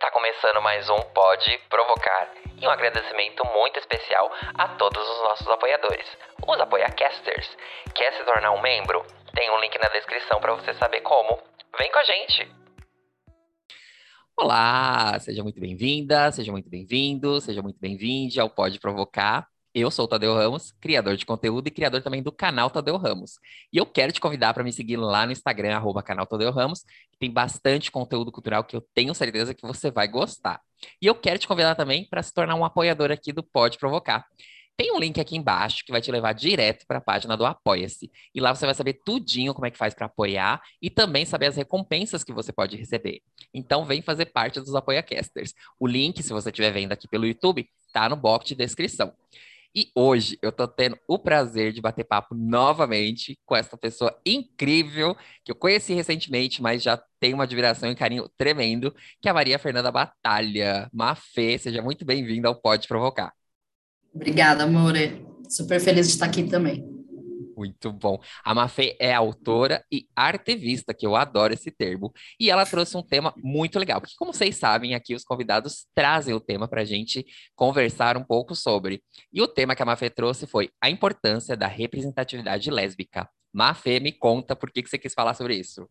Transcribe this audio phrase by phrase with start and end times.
[0.00, 2.32] tá começando mais um Pode Provocar.
[2.58, 6.06] E um agradecimento muito especial a todos os nossos apoiadores,
[6.48, 7.46] os apoiacasters.
[7.94, 9.04] Quer se tornar um membro?
[9.34, 11.38] Tem um link na descrição para você saber como.
[11.78, 12.50] Vem com a gente!
[14.34, 19.46] Olá, seja muito bem-vinda, seja muito bem-vindo, seja muito bem-vinde ao Pode Provocar.
[19.72, 23.38] Eu sou o Tadeu Ramos, criador de conteúdo e criador também do canal Tadeu Ramos.
[23.72, 26.82] E eu quero te convidar para me seguir lá no Instagram, arroba canal Tadeu Ramos,
[27.12, 30.60] que tem bastante conteúdo cultural que eu tenho certeza que você vai gostar.
[31.00, 34.26] E eu quero te convidar também para se tornar um apoiador aqui do Pode Provocar.
[34.76, 38.10] Tem um link aqui embaixo que vai te levar direto para a página do Apoia-se.
[38.34, 41.46] E lá você vai saber tudinho como é que faz para apoiar e também saber
[41.46, 43.20] as recompensas que você pode receber.
[43.54, 45.54] Então vem fazer parte dos ApoiaCasters.
[45.78, 49.12] O link, se você estiver vendo aqui pelo YouTube, tá no box de descrição.
[49.74, 55.16] E hoje eu tô tendo o prazer de bater papo novamente com essa pessoa incrível
[55.44, 59.34] que eu conheci recentemente, mas já tenho uma admiração e carinho tremendo, que é a
[59.34, 60.88] Maria Fernanda Batalha.
[60.92, 63.32] Mafê, seja muito bem-vinda ao Pode Provocar.
[64.12, 65.24] Obrigada, amore.
[65.48, 66.99] Super feliz de estar aqui também.
[67.60, 68.18] Muito bom.
[68.42, 72.10] A Mafê é autora e artevista, que eu adoro esse termo.
[72.40, 76.32] E ela trouxe um tema muito legal, porque, como vocês sabem, aqui os convidados trazem
[76.32, 77.22] o tema para a gente
[77.54, 79.02] conversar um pouco sobre.
[79.30, 83.28] E o tema que a Mafê trouxe foi a importância da representatividade lésbica.
[83.52, 85.86] Mafê, me conta por que, que você quis falar sobre isso.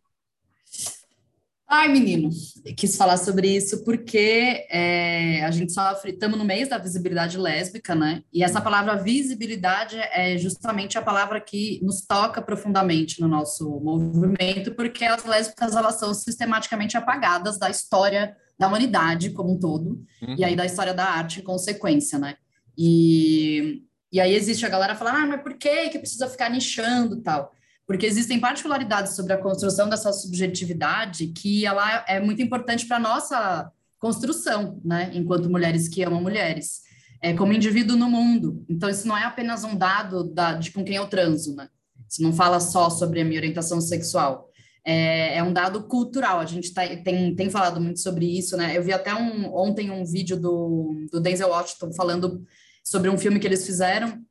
[1.72, 2.32] Ai, menino,
[2.76, 7.94] quis falar sobre isso porque é, a gente sofre, estamos no mês da visibilidade lésbica,
[7.94, 8.24] né?
[8.34, 14.74] E essa palavra visibilidade é justamente a palavra que nos toca profundamente no nosso movimento,
[14.74, 20.36] porque as lésbicas elas são sistematicamente apagadas da história da humanidade como um todo, uhum.
[20.40, 22.36] e aí da história da arte em consequência, né?
[22.76, 27.22] E, e aí existe a galera falando, ah, mas por que que precisa ficar nichando
[27.22, 27.54] tal?
[27.90, 33.00] Porque existem particularidades sobre a construção dessa subjetividade que ela é muito importante para a
[33.00, 36.82] nossa construção, né, enquanto mulheres que amam mulheres,
[37.20, 38.64] é, como indivíduo no mundo.
[38.70, 41.68] Então, isso não é apenas um dado da, de com quem eu transo, né?
[42.08, 44.52] Isso não fala só sobre a minha orientação sexual.
[44.86, 48.78] É, é um dado cultural, a gente tá, tem, tem falado muito sobre isso, né?
[48.78, 52.46] Eu vi até um, ontem um vídeo do, do Denzel Washington falando
[52.84, 54.24] sobre um filme que eles fizeram,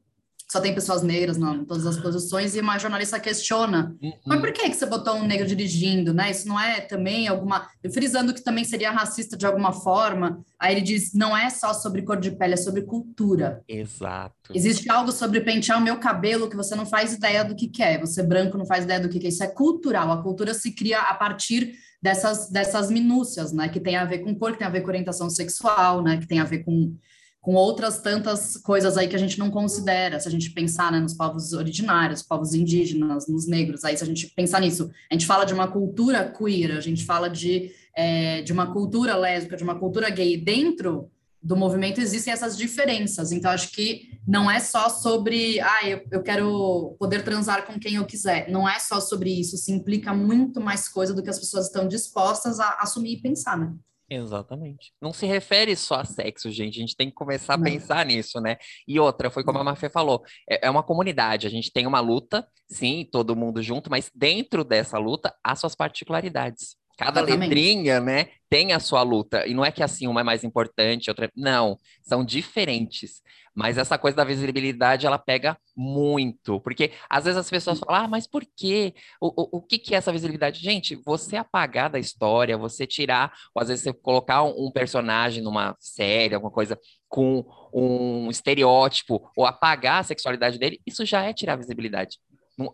[0.50, 4.12] só tem pessoas negras não, em todas as posições, e uma jornalista questiona, uhum.
[4.26, 6.30] mas por que, que você botou um negro dirigindo, né?
[6.30, 7.68] Isso não é também alguma...
[7.92, 12.02] Frisando que também seria racista de alguma forma, aí ele diz, não é só sobre
[12.02, 13.62] cor de pele, é sobre cultura.
[13.68, 14.34] Exato.
[14.54, 17.82] Existe algo sobre pentear o meu cabelo que você não faz ideia do que, que
[17.82, 20.54] é, você branco não faz ideia do que, que é, isso é cultural, a cultura
[20.54, 23.68] se cria a partir dessas, dessas minúcias, né?
[23.68, 26.16] Que tem a ver com cor, que tem a ver com orientação sexual, né?
[26.16, 26.96] Que tem a ver com
[27.40, 31.00] com outras tantas coisas aí que a gente não considera, se a gente pensar né,
[31.00, 35.26] nos povos originários, povos indígenas, nos negros, aí se a gente pensar nisso, a gente
[35.26, 39.64] fala de uma cultura queer, a gente fala de, é, de uma cultura lésbica, de
[39.64, 41.10] uma cultura gay, dentro
[41.40, 46.22] do movimento existem essas diferenças, então acho que não é só sobre, ah, eu, eu
[46.22, 50.60] quero poder transar com quem eu quiser, não é só sobre isso, se implica muito
[50.60, 53.72] mais coisa do que as pessoas estão dispostas a assumir e pensar, né?
[54.10, 54.92] Exatamente.
[55.00, 56.78] Não se refere só a sexo, gente.
[56.78, 58.56] A gente tem que começar a pensar nisso, né?
[58.86, 61.46] E outra, foi como a Mafê falou, é, é uma comunidade.
[61.46, 65.74] A gente tem uma luta, sim, todo mundo junto, mas dentro dessa luta há suas
[65.74, 66.76] particularidades.
[66.98, 67.48] Cada Exatamente.
[67.48, 69.46] letrinha, né, tem a sua luta.
[69.46, 71.30] E não é que assim uma é mais importante, outra.
[71.36, 73.22] Não, são diferentes.
[73.54, 76.60] Mas essa coisa da visibilidade, ela pega muito.
[76.60, 78.94] Porque às vezes as pessoas falam, ah, mas por quê?
[79.20, 80.60] O, o, o que, que é essa visibilidade?
[80.60, 85.40] Gente, você apagar da história, você tirar, ou às vezes você colocar um, um personagem
[85.40, 86.76] numa série, alguma coisa
[87.08, 92.18] com um estereótipo, ou apagar a sexualidade dele, isso já é tirar a visibilidade.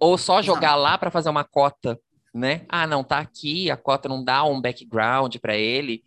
[0.01, 2.01] Ou só jogar lá para fazer uma cota,
[2.35, 2.67] né?
[2.69, 6.03] Ah, não, tá aqui, a cota não dá um background para ele.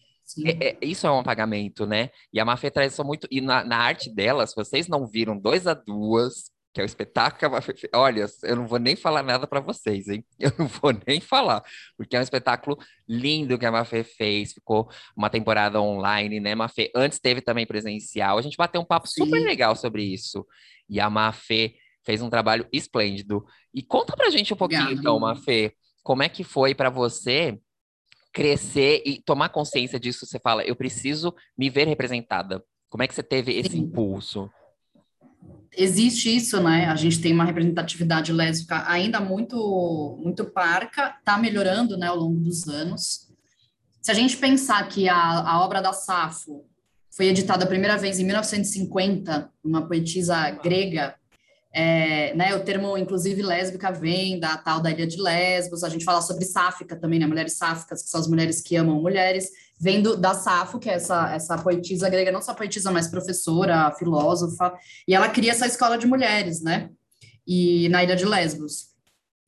[0.46, 2.10] É, é, isso é um apagamento, né?
[2.34, 3.28] E a Mafê traz isso muito.
[3.32, 6.86] E na, na, arte dela, se vocês não viram dois a duas, que é o
[6.86, 10.26] espetáculo que a Mafê olha, eu não vou nem falar nada para vocês, hein?
[10.38, 11.64] Eu não vou nem falar,
[11.96, 12.78] porque é um espetáculo
[13.08, 14.52] lindo que a Mafê fez.
[14.52, 16.92] Ficou uma temporada online, né, Mafê?
[16.94, 18.38] Antes teve também presencial.
[18.38, 19.24] A gente bateu um papo Sim.
[19.24, 20.46] super legal sobre isso.
[20.90, 21.76] E a Mafê
[22.06, 23.46] fez um trabalho esplêndido.
[23.74, 25.02] E conta pra gente um pouquinho, Obrigada.
[25.02, 25.74] então, Mafê,
[26.08, 27.60] como é que foi para você
[28.32, 32.64] crescer e tomar consciência disso, você fala, eu preciso me ver representada.
[32.90, 33.80] Como é que você teve esse Sim.
[33.80, 34.50] impulso?
[35.76, 36.86] Existe isso, né?
[36.86, 42.40] A gente tem uma representatividade lésbica ainda muito muito parca, está melhorando, né, ao longo
[42.40, 43.28] dos anos.
[44.02, 46.64] Se a gente pensar que a, a obra da Safo
[47.12, 51.16] foi editada a primeira vez em 1950, uma poetisa grega,
[51.80, 55.84] é, né, o termo, inclusive, lésbica vem da tal da ilha de Lesbos.
[55.84, 57.28] A gente fala sobre sáfica também, né?
[57.28, 59.52] Mulheres sáficas, que são as mulheres que amam mulheres.
[59.80, 63.92] vem do, da Safo, que é essa, essa poetisa grega, não só poetisa, mas professora,
[63.92, 64.74] filósofa,
[65.08, 66.90] e ela cria essa escola de mulheres, né?
[67.46, 68.88] E na ilha de Lesbos.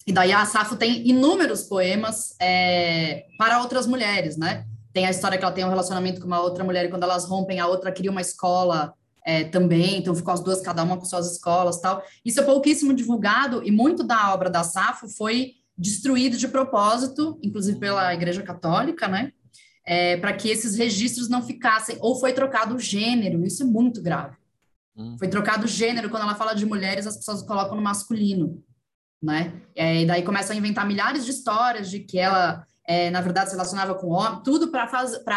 [0.05, 4.65] E daí a Safo tem inúmeros poemas é, para outras mulheres, né?
[4.93, 7.25] Tem a história que ela tem um relacionamento com uma outra mulher e quando elas
[7.25, 8.93] rompem, a outra cria uma escola
[9.25, 12.03] é, também, então ficou as duas, cada uma com suas escolas tal.
[12.23, 17.79] Isso é pouquíssimo divulgado e muito da obra da Safo foi destruído de propósito, inclusive
[17.79, 19.31] pela Igreja Católica, né?
[19.85, 24.01] É, para que esses registros não ficassem, ou foi trocado o gênero, isso é muito
[24.01, 24.35] grave.
[24.95, 25.15] Hum.
[25.17, 28.61] Foi trocado o gênero, quando ela fala de mulheres, as pessoas colocam no masculino,
[29.23, 29.61] né?
[29.75, 33.51] É, e daí começam a inventar milhares de histórias de que ela é, na verdade,
[33.51, 34.89] se relacionava com homem, tudo para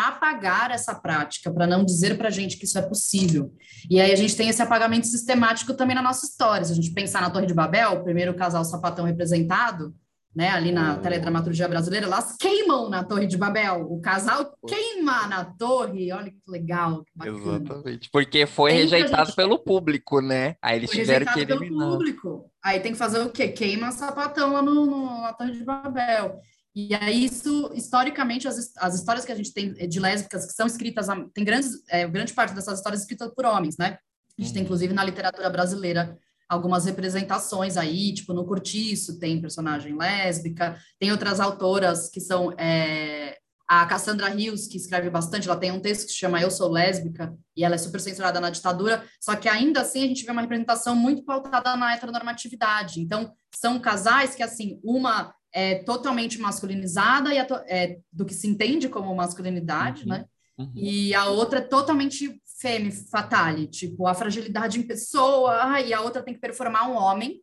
[0.08, 3.52] apagar essa prática, para não dizer para a gente que isso é possível.
[3.90, 6.64] E aí a gente tem esse apagamento sistemático também na nossa história.
[6.64, 9.94] Se a gente pensar na Torre de Babel, o primeiro casal sapatão representado,
[10.34, 13.82] né, ali na teledramaturgia brasileira, elas queimam na Torre de Babel.
[13.82, 16.10] O casal queima na torre.
[16.10, 18.08] Olha que legal, que Exatamente.
[18.10, 19.36] Porque foi rejeitado gente...
[19.36, 20.56] pelo público, né?
[20.62, 21.68] Aí eles foi tiveram que eliminar.
[21.68, 22.50] pelo público.
[22.64, 23.48] Aí tem que fazer o quê?
[23.48, 26.40] Queima sapatão lá no, no, na Torre de Babel.
[26.74, 30.66] E aí, isso, historicamente, as, as histórias que a gente tem de lésbicas que são
[30.66, 33.98] escritas, tem grandes, é, grande parte dessas histórias escritas por homens, né?
[34.38, 34.54] A gente uhum.
[34.54, 36.16] tem, inclusive, na literatura brasileira,
[36.48, 42.52] algumas representações aí, tipo, no Curtiço tem personagem lésbica, tem outras autoras que são...
[42.58, 43.38] É,
[43.68, 46.70] a Cassandra Rios, que escreve bastante, ela tem um texto que se chama Eu Sou
[46.70, 50.30] Lésbica, e ela é super censurada na ditadura, só que ainda assim a gente vê
[50.30, 53.00] uma representação muito pautada na heteronormatividade.
[53.00, 58.88] Então, são casais que, assim, uma é totalmente masculinizada e é, do que se entende
[58.88, 60.24] como masculinidade, uhum, né?
[60.58, 60.72] Uhum.
[60.74, 66.22] E a outra é totalmente femme fatale, tipo, a fragilidade em pessoa, e a outra
[66.22, 67.40] tem que performar um homem,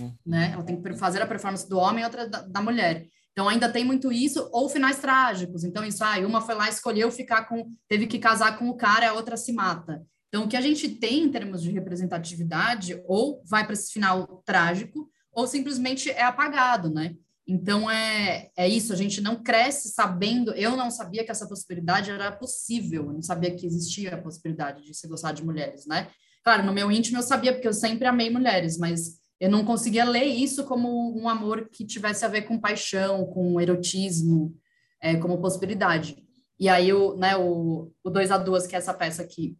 [0.00, 0.14] uhum.
[0.24, 0.52] né?
[0.54, 3.06] Ela tem que fazer a performance do homem e outra da, da, mulher.
[3.32, 5.64] Então ainda tem muito isso, ou finais trágicos.
[5.64, 9.10] Então, isso, ah, uma foi lá, escolheu ficar com, teve que casar com o cara,
[9.10, 10.02] a outra se mata.
[10.28, 14.42] Então, o que a gente tem em termos de representatividade, ou vai para esse final
[14.44, 17.14] trágico, ou simplesmente é apagado, né?
[17.52, 20.52] Então, é, é isso, a gente não cresce sabendo.
[20.52, 24.84] Eu não sabia que essa possibilidade era possível, eu não sabia que existia a possibilidade
[24.84, 26.06] de se gostar de mulheres, né?
[26.44, 30.04] Claro, no meu íntimo eu sabia, porque eu sempre amei mulheres, mas eu não conseguia
[30.04, 34.56] ler isso como um amor que tivesse a ver com paixão, com erotismo,
[35.02, 36.24] é, como possibilidade.
[36.56, 39.58] E aí, o, né, o, o Dois a Duas, que é essa peça que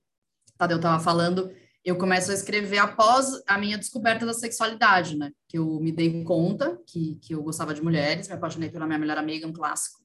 [0.56, 1.50] Tadeu estava falando,
[1.84, 5.30] eu começo a escrever após a minha descoberta da sexualidade, né?
[5.48, 8.98] Que eu me dei conta que, que eu gostava de mulheres, me apaixonei pela minha
[8.98, 10.00] melhor amiga, um clássico.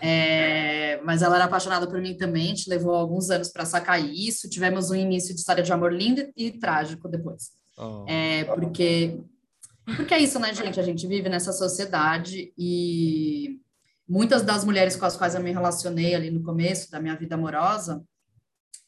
[0.00, 4.50] É, mas ela era apaixonada por mim também, gente levou alguns anos para sacar isso.
[4.50, 7.52] Tivemos um início de história de amor lindo e trágico depois.
[7.78, 8.04] Oh.
[8.08, 9.20] É, porque,
[9.96, 10.78] porque é isso, né, gente?
[10.78, 13.60] A gente vive nessa sociedade e
[14.06, 17.36] muitas das mulheres com as quais eu me relacionei ali no começo da minha vida
[17.36, 18.02] amorosa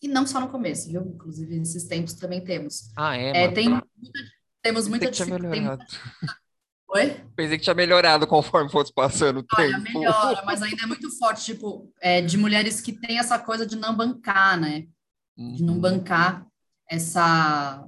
[0.03, 1.03] e não só no começo, viu?
[1.03, 2.91] Inclusive, nesses tempos também temos.
[2.97, 3.45] Ah, é?
[3.45, 3.85] é tem muita,
[4.63, 5.85] temos muita dificuldade.
[6.89, 7.17] Oi?
[7.35, 9.99] Pensei que tinha melhorado conforme fosse passando o Olha, tempo.
[9.99, 13.77] melhora, mas ainda é muito forte, tipo, é, de mulheres que têm essa coisa de
[13.77, 14.87] não bancar, né?
[15.37, 15.81] De não uhum.
[15.81, 16.47] bancar
[16.89, 17.87] essa,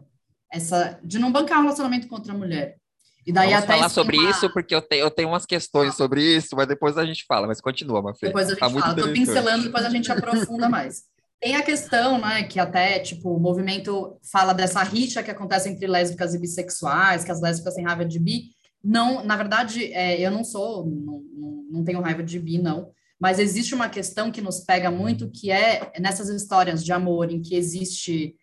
[0.53, 1.01] essa...
[1.03, 2.77] De não bancar o relacionamento com outra mulher.
[3.25, 6.23] E daí Vamos até falar sobre isso, porque eu tenho, eu tenho umas questões sobre
[6.23, 7.47] isso, mas depois a gente fala.
[7.47, 8.27] Mas continua, Mafê.
[8.27, 8.99] Depois a tá gente tá fala.
[8.99, 11.05] Estou pincelando, depois a gente aprofunda mais.
[11.41, 15.87] Tem a questão, né, que até, tipo, o movimento fala dessa rixa que acontece entre
[15.87, 18.51] lésbicas e bissexuais, que as lésbicas têm raiva de bi.
[18.83, 21.23] Não, na verdade, é, eu não sou, não,
[21.71, 22.91] não, tenho raiva de bi, não.
[23.21, 27.41] Mas existe uma questão que nos pega muito, que é nessas histórias de amor em
[27.41, 28.35] que existe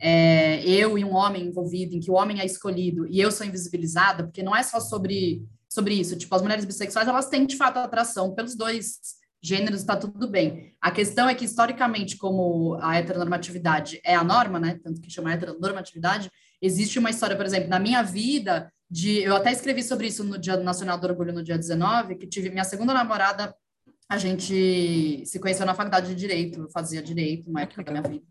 [0.00, 3.46] é, eu e um homem envolvido, em que o homem é escolhido e eu sou
[3.46, 6.16] invisibilizada, porque não é só sobre, sobre isso.
[6.16, 10.74] Tipo, as mulheres bissexuais, elas têm, de fato, atração pelos dois gêneros está tudo bem.
[10.80, 14.78] A questão é que, historicamente, como a heteronormatividade é a norma, né?
[14.82, 16.30] Tanto que chama heteronormatividade,
[16.60, 19.22] existe uma história, por exemplo, na minha vida, de.
[19.22, 22.50] Eu até escrevi sobre isso no Dia Nacional do Orgulho, no dia 19, que tive
[22.50, 23.54] minha segunda namorada,
[24.08, 28.02] a gente se conheceu na faculdade de Direito, eu fazia Direito, uma época da minha
[28.02, 28.24] vida.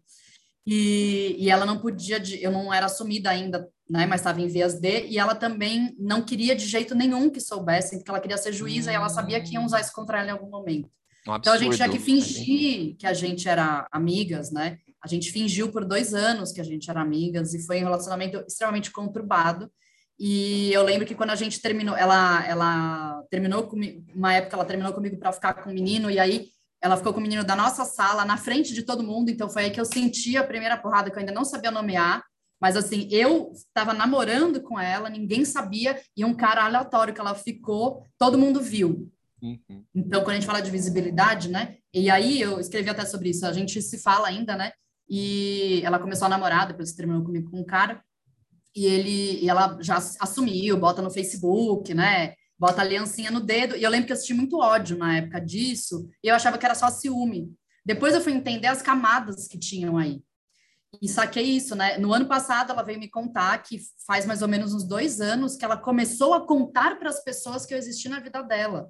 [0.66, 4.74] E, e ela não podia, eu não era assumida ainda, né, mas estava em vias
[4.74, 8.52] de, e ela também não queria de jeito nenhum que soubessem, porque ela queria ser
[8.52, 10.90] juíza e ela sabia que iam usar isso contra ela em algum momento.
[11.28, 14.78] Um então a gente tinha que fingir que a gente era amigas, né?
[15.04, 18.44] A gente fingiu por dois anos que a gente era amigas e foi um relacionamento
[18.48, 19.72] extremamente conturbado.
[20.20, 24.66] E eu lembro que quando a gente terminou, ela, ela terminou comigo, uma época ela
[24.66, 26.48] terminou comigo para ficar com o menino, e aí
[26.82, 29.66] ela ficou com o menino da nossa sala, na frente de todo mundo, então foi
[29.66, 32.24] aí que eu senti a primeira porrada que eu ainda não sabia nomear.
[32.60, 37.36] Mas assim, eu estava namorando com ela, ninguém sabia, e um cara aleatório que ela
[37.36, 39.12] ficou, todo mundo viu.
[39.42, 39.86] Uhum.
[39.94, 41.78] Então, quando a gente fala de visibilidade, né?
[41.94, 44.72] E aí eu escrevi até sobre isso, a gente se fala ainda, né?
[45.10, 48.04] E ela começou a namorar, depois terminou comigo com um cara,
[48.76, 52.34] e ele e ela já assumiu, bota no Facebook, né?
[52.60, 53.76] Bota aliancinha no dedo.
[53.76, 56.66] E eu lembro que eu assisti muito ódio na época disso, e eu achava que
[56.66, 57.54] era só ciúme.
[57.86, 60.22] Depois eu fui entender as camadas que tinham aí.
[61.02, 61.98] E saquei isso, né?
[61.98, 65.56] No ano passado, ela veio me contar que faz mais ou menos uns dois anos
[65.56, 68.90] que ela começou a contar para as pessoas que eu existi na vida dela.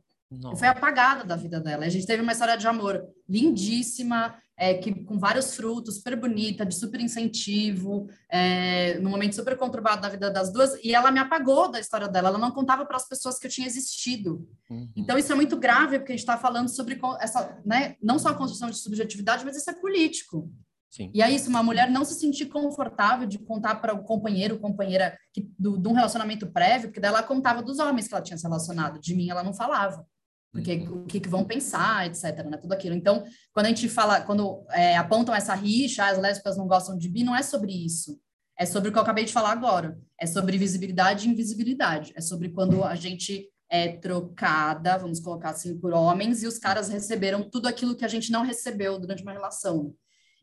[0.58, 1.86] Foi apagada da vida dela.
[1.86, 6.66] A gente teve uma história de amor lindíssima, é, que, com vários frutos, super bonita,
[6.66, 11.20] de super incentivo, é, num momento super conturbado da vida das duas, e ela me
[11.20, 14.50] apagou da história dela, ela não contava para as pessoas que eu tinha existido.
[14.70, 14.90] Uhum.
[14.96, 18.30] Então, isso é muito grave, porque a gente está falando sobre essa, né, não só
[18.30, 20.52] a construção de subjetividade, mas isso é político.
[20.90, 21.12] Sim.
[21.14, 25.18] E é isso, uma mulher não se sentir confortável de contar para o companheiro, companheira
[25.32, 28.44] que, do, de um relacionamento prévio, porque dela contava dos homens que ela tinha se
[28.44, 30.06] relacionado, de mim ela não falava
[30.52, 31.04] porque uhum.
[31.04, 32.96] o que, que, vão pensar, etc, né, tudo aquilo.
[32.96, 33.24] Então,
[33.54, 37.24] quando a gente fala, quando é, apontam essa rixa, as lésbicas não gostam de bi,
[37.24, 38.20] não é sobre isso.
[38.60, 40.00] É sobre o que eu acabei de falar agora.
[40.20, 42.12] É sobre visibilidade e invisibilidade.
[42.16, 46.90] É sobre quando a gente é trocada, vamos colocar assim, por homens, e os caras
[46.90, 49.94] receberam tudo aquilo que a gente não recebeu durante uma relação.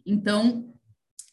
[0.07, 0.73] Então,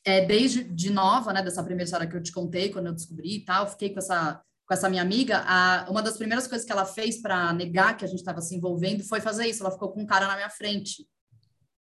[0.03, 3.35] é, desde de nova, né, dessa primeira história que eu te contei, quando eu descobri
[3.35, 6.71] e tal, fiquei com essa com essa minha amiga, a, uma das primeiras coisas que
[6.71, 9.61] ela fez para negar que a gente estava se envolvendo foi fazer isso.
[9.61, 11.05] Ela ficou com um cara na minha frente.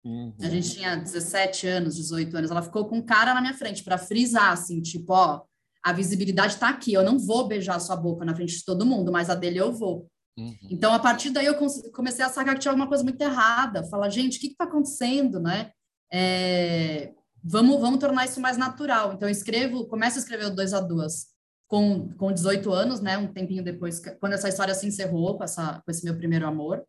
[0.05, 0.33] Uhum.
[0.39, 2.49] A gente tinha 17 anos, 18 anos.
[2.49, 5.41] Ela ficou com um cara na minha frente para frisar, assim, tipo, ó,
[5.83, 6.93] a visibilidade está aqui.
[6.93, 9.73] Eu não vou beijar sua boca na frente de todo mundo, mas a dele eu
[9.73, 10.07] vou.
[10.39, 10.55] Uhum.
[10.69, 11.57] Então, a partir daí, eu
[11.93, 13.83] comecei a sacar que tinha alguma coisa muito errada.
[13.89, 15.71] Falar, gente, o que está acontecendo, né?
[16.09, 17.11] É,
[17.43, 19.11] vamos, vamos tornar isso mais natural.
[19.11, 21.31] Então, eu escrevo, começo a escrever o dois a duas
[21.71, 25.81] com, com 18 anos, né, um tempinho depois, quando essa história se encerrou com, essa,
[25.85, 26.83] com esse meu primeiro amor,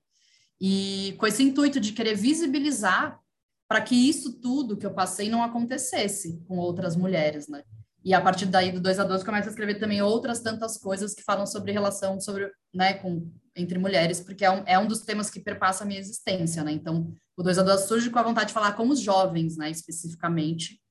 [0.60, 3.16] e com esse intuito de querer visibilizar
[3.68, 7.62] para que isso tudo que eu passei não acontecesse com outras mulheres, né?
[8.04, 11.14] E a partir daí, do 2 a 12, começa a escrever também outras tantas coisas
[11.14, 15.02] que falam sobre relação sobre, né, com, entre mulheres, porque é um, é um dos
[15.02, 16.72] temas que perpassa a minha existência, né?
[16.72, 19.70] Então, o 2 a 12 surge com a vontade de falar com os jovens, né,
[19.70, 20.81] especificamente,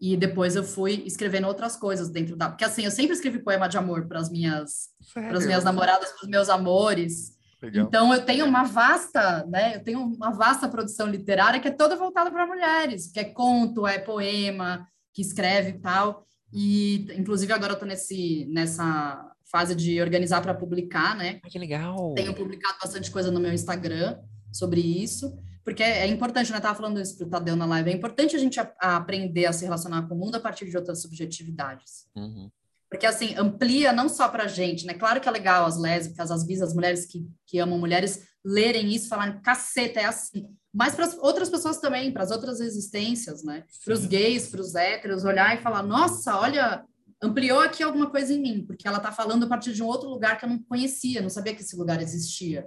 [0.00, 2.48] e depois eu fui escrevendo outras coisas dentro da.
[2.48, 6.10] Porque assim, eu sempre escrevi poema de amor para as minhas, para as minhas namoradas,
[6.12, 7.36] para os meus amores.
[7.60, 7.86] Legal.
[7.86, 9.76] Então eu tenho uma vasta, né?
[9.76, 13.86] Eu tenho uma vasta produção literária que é toda voltada para mulheres, que é conto,
[13.86, 16.24] é poema, que escreve e tal.
[16.52, 21.40] E inclusive agora eu estou nesse nessa fase de organizar para publicar, né?
[21.48, 22.14] que legal.
[22.14, 24.18] Tenho publicado bastante coisa no meu Instagram
[24.52, 25.36] sobre isso
[25.68, 26.56] porque é importante, né?
[26.56, 28.96] Eu estava falando isso para o Tadeu na live, é importante a gente a, a
[28.96, 32.06] aprender a se relacionar com o mundo a partir de outras subjetividades.
[32.16, 32.50] Uhum.
[32.88, 34.94] Porque, assim, amplia não só para a gente, né?
[34.94, 38.94] Claro que é legal as lésbicas, as bis, as mulheres que, que amam mulheres lerem
[38.94, 40.48] isso, falarem, caceta, é assim.
[40.72, 43.64] Mas para outras pessoas também, para as outras existências, né?
[43.84, 46.82] Para os gays, para os héteros, olhar e falar, nossa, olha,
[47.22, 50.08] ampliou aqui alguma coisa em mim, porque ela está falando a partir de um outro
[50.08, 52.66] lugar que eu não conhecia, não sabia que esse lugar existia.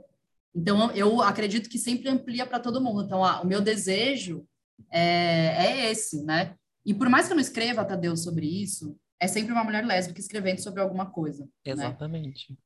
[0.53, 3.03] Então, eu acredito que sempre amplia para todo mundo.
[3.03, 4.45] Então, ah, o meu desejo
[4.91, 6.55] é, é, esse, né?
[6.85, 10.19] E por mais que eu não escreva, Tadeu, sobre isso, é sempre uma mulher lésbica
[10.19, 11.43] escrevendo sobre alguma coisa.
[11.43, 11.49] Né?
[11.65, 12.51] Exatamente.
[12.51, 12.57] Né?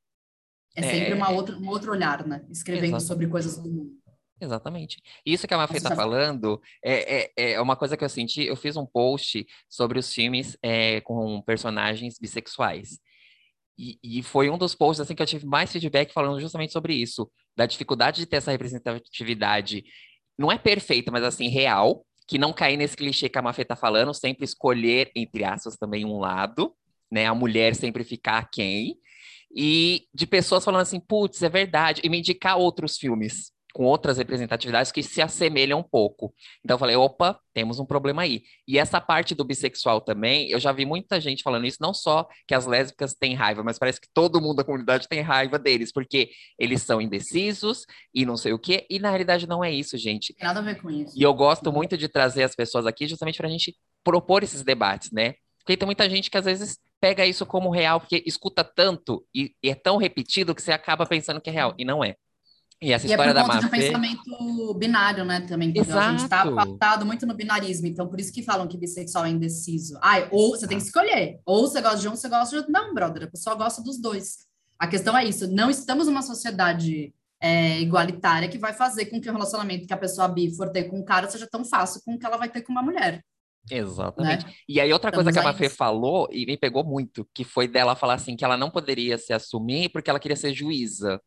[0.74, 1.14] É sempre é...
[1.14, 2.44] Uma outra, um outro olhar, né?
[2.50, 3.06] Escrevendo Exatamente.
[3.08, 3.92] sobre coisas do mundo.
[4.38, 5.02] Exatamente.
[5.24, 8.42] Isso que a Mafê está falando é, é, é, uma coisa que eu senti.
[8.44, 13.00] Eu fiz um post sobre os filmes é, com personagens bissexuais.
[13.78, 16.94] E, e, foi um dos posts assim que eu tive mais feedback falando justamente sobre
[16.94, 19.84] isso, da dificuldade de ter essa representatividade,
[20.38, 23.76] não é perfeita, mas assim, real, que não cair nesse clichê que a Mafê tá
[23.76, 26.74] falando, sempre escolher, entre aspas, também um lado,
[27.10, 27.26] né?
[27.26, 28.96] A mulher sempre ficar quem.
[29.54, 34.16] E de pessoas falando assim, putz, é verdade, e me indicar outros filmes com outras
[34.16, 36.32] representatividades que se assemelham um pouco.
[36.64, 38.42] Então eu falei, opa, temos um problema aí.
[38.66, 42.26] E essa parte do bissexual também, eu já vi muita gente falando isso, não só
[42.48, 45.92] que as lésbicas têm raiva, mas parece que todo mundo da comunidade tem raiva deles,
[45.92, 49.98] porque eles são indecisos e não sei o quê, e na realidade não é isso,
[49.98, 50.32] gente.
[50.32, 51.12] Tem nada a ver com isso.
[51.14, 54.62] E eu gosto muito de trazer as pessoas aqui justamente para a gente propor esses
[54.62, 55.34] debates, né?
[55.58, 59.54] Porque tem muita gente que às vezes pega isso como real, porque escuta tanto e,
[59.62, 62.16] e é tão repetido que você acaba pensando que é real, e não é.
[62.80, 63.78] E essa e história é por conta da Mafê...
[63.78, 65.72] de um pensamento binário, né, também.
[65.74, 65.98] Exato.
[65.98, 69.30] A gente está pautado muito no binarismo, então por isso que falam que bissexual é
[69.30, 69.98] indeciso.
[70.02, 72.72] Ai, ou você tem que escolher, ou você gosta de um, você gosta de outro.
[72.72, 74.46] Não, brother, a pessoa gosta dos dois.
[74.78, 79.28] A questão é isso, não estamos numa sociedade é, igualitária que vai fazer com que
[79.28, 82.18] o relacionamento que a pessoa bi for ter com um cara seja tão fácil como
[82.18, 83.22] que ela vai ter com uma mulher.
[83.70, 84.44] Exatamente.
[84.44, 84.52] Né?
[84.68, 87.66] E aí, outra Estamos coisa que a Mafê falou, e me pegou muito, que foi
[87.66, 91.20] dela falar assim, que ela não poderia se assumir porque ela queria ser juíza.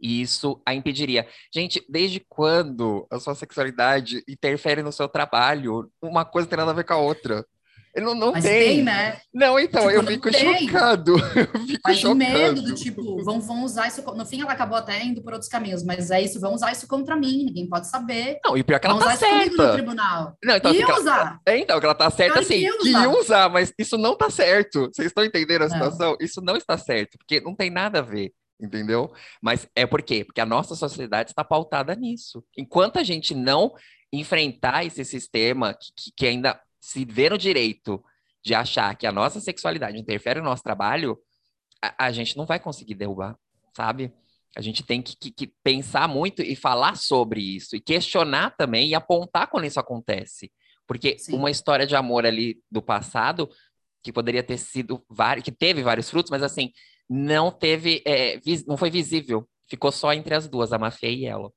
[0.00, 1.26] E isso a impediria.
[1.54, 5.90] Gente, desde quando a sua sexualidade interfere no seu trabalho?
[6.02, 7.44] Uma coisa tem nada a ver com a outra.
[7.98, 8.52] Não, não Mas tem.
[8.74, 9.18] tem, né?
[9.32, 10.66] Não, então, Tipo, eu não fico tem.
[10.68, 11.14] chocado.
[11.34, 12.14] Eu fico Mas o chocado.
[12.18, 14.02] medo do tipo, vão, vão usar isso.
[14.14, 16.86] No fim, ela acabou até indo por outros caminhos, mas é isso, vão usar isso
[16.86, 18.38] contra mim, ninguém pode saber.
[18.44, 19.72] Não, e pior que ela Vão tá usar isso comigo no certa.
[19.72, 20.36] tribunal.
[20.44, 21.40] Não, então, assim, que ela- usar.
[21.46, 23.08] É, então, que ela tá certa Claro assim, que usar.
[23.08, 24.90] usar, mas isso não tá certo.
[24.94, 25.72] Vocês estão entendendo a Não.
[25.72, 26.16] situação?
[26.20, 29.12] Isso não está certo, porque não tem nada a ver, entendeu?
[29.42, 30.24] Mas é por quê?
[30.24, 32.44] Porque a nossa sociedade está pautada nisso.
[32.56, 33.72] Enquanto a gente não
[34.12, 38.02] enfrentar esse sistema que, que- ainda se vê no direito
[38.44, 41.18] de achar que a nossa sexualidade interfere no nosso trabalho,
[41.82, 43.36] a, a gente não vai conseguir derrubar,
[43.76, 44.12] sabe?
[44.56, 48.88] A gente tem que, que- que pensar muito e falar sobre isso, e questionar também
[48.88, 50.50] e apontar quando isso acontece.
[50.86, 51.34] Porque Sim.
[51.36, 53.50] uma história de amor ali do passado,
[54.06, 56.70] que poderia ter sido vários, que teve vários frutos, mas assim,
[57.10, 59.48] não teve, é, não foi visível.
[59.68, 61.50] Ficou só entre as duas, a Mafia e ela,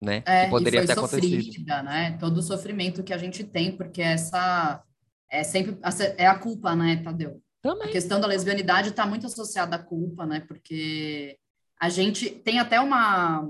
[0.00, 0.22] né?
[0.24, 1.42] É, que poderia e ter foi acontecido.
[1.42, 2.16] sofrida, né?
[2.20, 4.80] Todo o sofrimento que a gente tem, porque essa
[5.28, 5.76] é sempre
[6.16, 7.42] é a culpa, né, Tadeu?
[7.64, 7.90] A Também.
[7.90, 10.44] questão da lesbianidade está muito associada à culpa, né?
[10.46, 11.36] Porque
[11.80, 13.44] a gente tem até uma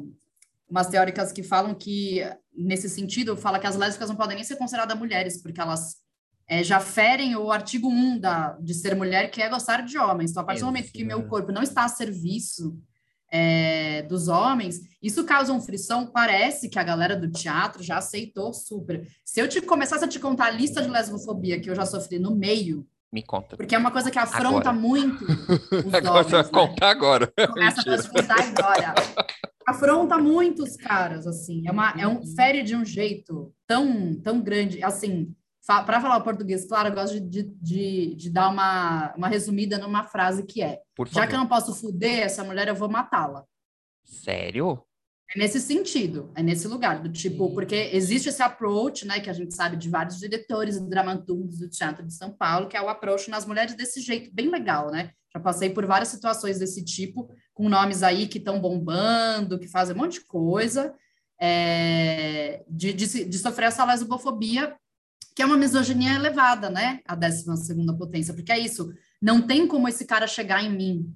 [0.66, 2.22] umas teóricas que falam que
[2.54, 5.96] nesse sentido fala que as lésbicas não podem nem ser consideradas mulheres, porque elas
[6.48, 10.30] é, já ferem o artigo 1 da, de ser mulher, que é gostar de homens.
[10.30, 12.76] Então, a partir do momento que meu corpo não está a serviço
[13.30, 16.06] é, dos homens, isso causa um frição.
[16.06, 19.06] Parece que a galera do teatro já aceitou super.
[19.24, 22.18] Se eu te começasse a te contar a lista de lesbofobia que eu já sofri
[22.18, 23.54] no meio, Me conta.
[23.56, 24.72] porque é uma coisa que afronta Agora.
[24.72, 25.28] muito os
[25.94, 26.50] Agora você vai homens, né?
[26.50, 27.26] contar agora.
[27.48, 27.94] Começa Mentira.
[27.94, 28.94] a te contar agora.
[29.68, 31.62] Afronta muito os caras, assim.
[31.68, 34.82] É, uma, é um fere de um jeito tão, tão grande.
[34.82, 35.34] Assim,
[35.68, 40.04] para falar o português, claro, eu gosto de, de, de, dar uma, uma resumida numa
[40.04, 43.44] frase que é: já que eu não posso fuder essa mulher, eu vou matá-la.
[44.02, 44.82] Sério?
[45.34, 47.54] É nesse sentido, é nesse lugar, do tipo, Sim.
[47.54, 51.68] porque existe esse approach, né, que a gente sabe de vários diretores e dramaturgos do
[51.68, 55.10] Teatro de São Paulo, que é o approach nas mulheres desse jeito, bem legal, né?
[55.30, 59.94] Já passei por várias situações desse tipo, com nomes aí que estão bombando, que fazem
[59.94, 60.94] um monte de coisa,
[61.38, 64.74] é, de, de, de sofrer essa lesbofobia,
[65.38, 66.98] que é uma misoginia elevada, né?
[67.06, 71.14] A 12 segunda potência, porque é isso, não tem como esse cara chegar em mim,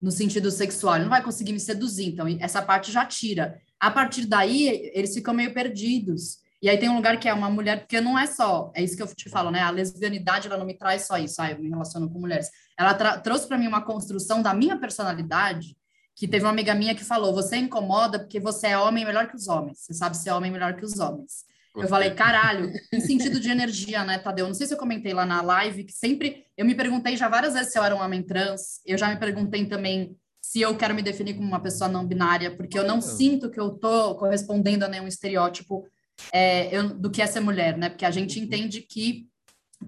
[0.00, 3.60] no sentido sexual, ele não vai conseguir me seduzir, então essa parte já tira.
[3.78, 6.38] A partir daí, eles ficam meio perdidos.
[6.62, 8.96] E aí tem um lugar que é uma mulher, porque não é só, é isso
[8.96, 9.60] que eu te falo, né?
[9.60, 12.48] A lesbianidade, ela não me traz só isso, ah, eu me relaciono com mulheres.
[12.78, 15.76] Ela trouxe para mim uma construção da minha personalidade,
[16.16, 19.36] que teve uma amiga minha que falou, você incomoda porque você é homem melhor que
[19.36, 21.49] os homens, você sabe ser homem melhor que os homens.
[21.76, 24.46] Eu falei, caralho, em sentido de energia, né, Tadeu?
[24.46, 27.54] Não sei se eu comentei lá na live, que sempre eu me perguntei já várias
[27.54, 30.94] vezes se eu era um homem trans, eu já me perguntei também se eu quero
[30.94, 34.84] me definir como uma pessoa não binária, porque eu não sinto que eu tô correspondendo
[34.84, 35.86] a nenhum estereótipo
[36.32, 37.88] é, eu- do que é ser mulher, né?
[37.88, 39.26] Porque a gente entende que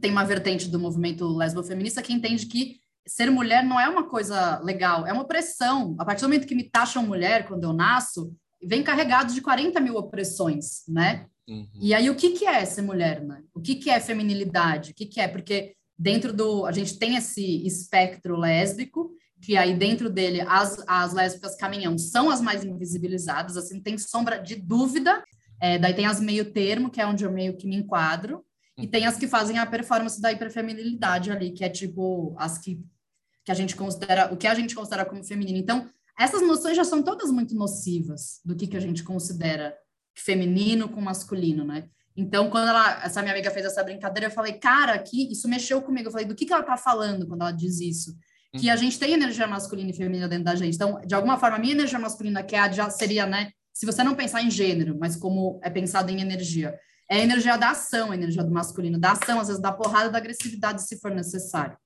[0.01, 4.59] tem uma vertente do movimento lesbofeminista que entende que ser mulher não é uma coisa
[4.61, 5.97] legal, é uma opressão.
[5.99, 9.81] A partir do momento que me taxam mulher quando eu nasço, vem carregado de 40
[9.81, 11.27] mil opressões, né?
[11.49, 11.69] Uhum.
[11.75, 13.43] E aí, o que, que é ser mulher, né?
[13.55, 14.93] O que, que é feminilidade?
[14.93, 15.29] O que, que é?
[15.29, 16.65] Porque dentro do...
[16.67, 22.31] A gente tem esse espectro lésbico, que aí dentro dele as, as lésbicas caminhão são
[22.31, 25.23] as mais invisibilizadas, assim, tem sombra de dúvida.
[25.61, 28.45] É, daí tem as meio termo, que é onde eu meio que me enquadro.
[28.79, 32.81] E tem as que fazem a performance da hiperfeminilidade ali, que é tipo as que,
[33.45, 34.33] que a gente considera...
[34.33, 35.59] O que a gente considera como feminino.
[35.59, 39.77] Então, essas noções já são todas muito nocivas do que, que a gente considera
[40.15, 41.89] feminino com masculino, né?
[42.17, 45.81] Então, quando ela, essa minha amiga fez essa brincadeira, eu falei, cara, que isso mexeu
[45.81, 46.09] comigo.
[46.09, 48.15] Eu falei, do que, que ela tá falando quando ela diz isso?
[48.55, 50.75] Que a gente tem energia masculina e feminina dentro da gente.
[50.75, 53.51] Então, de alguma forma, a minha energia masculina, que é a já seria, né?
[53.73, 56.79] Se você não pensar em gênero, mas como é pensado em energia,
[57.11, 60.11] é a energia da ação, a energia do masculino, da ação, às vezes da porrada,
[60.11, 61.79] da agressividade, se for necessário.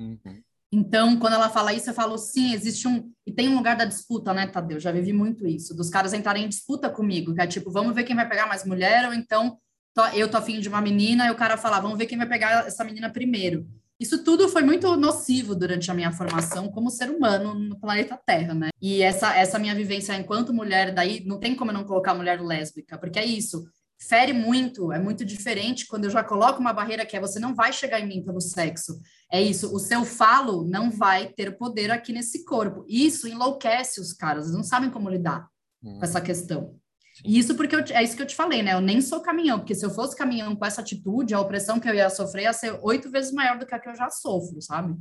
[0.00, 0.42] Uhum.
[0.74, 3.12] Então, quando ela fala isso, eu falo, sim, existe um.
[3.26, 4.80] E tem um lugar da disputa, né, Tadeu?
[4.80, 8.04] Já vivi muito isso, dos caras entrarem em disputa comigo, que é tipo, vamos ver
[8.04, 9.58] quem vai pegar mais mulher, ou então
[9.94, 12.26] tô- eu tô afim de uma menina, e o cara fala, vamos ver quem vai
[12.26, 13.66] pegar essa menina primeiro.
[14.00, 18.54] Isso tudo foi muito nocivo durante a minha formação como ser humano no planeta Terra,
[18.54, 18.70] né?
[18.80, 22.40] E essa, essa minha vivência enquanto mulher, daí não tem como eu não colocar mulher
[22.40, 23.62] lésbica, porque é isso
[24.08, 27.54] fere muito, é muito diferente quando eu já coloco uma barreira que é você não
[27.54, 29.00] vai chegar em mim pelo sexo.
[29.30, 32.84] É isso, o seu falo não vai ter poder aqui nesse corpo.
[32.88, 35.48] Isso enlouquece os caras, eles não sabem como lidar
[35.82, 36.76] com essa questão.
[37.24, 38.72] E isso porque eu, é isso que eu te falei, né?
[38.72, 41.88] Eu nem sou caminhão, porque se eu fosse caminhão com essa atitude, a opressão que
[41.88, 44.60] eu ia sofrer ia ser oito vezes maior do que a que eu já sofro,
[44.62, 44.96] sabe?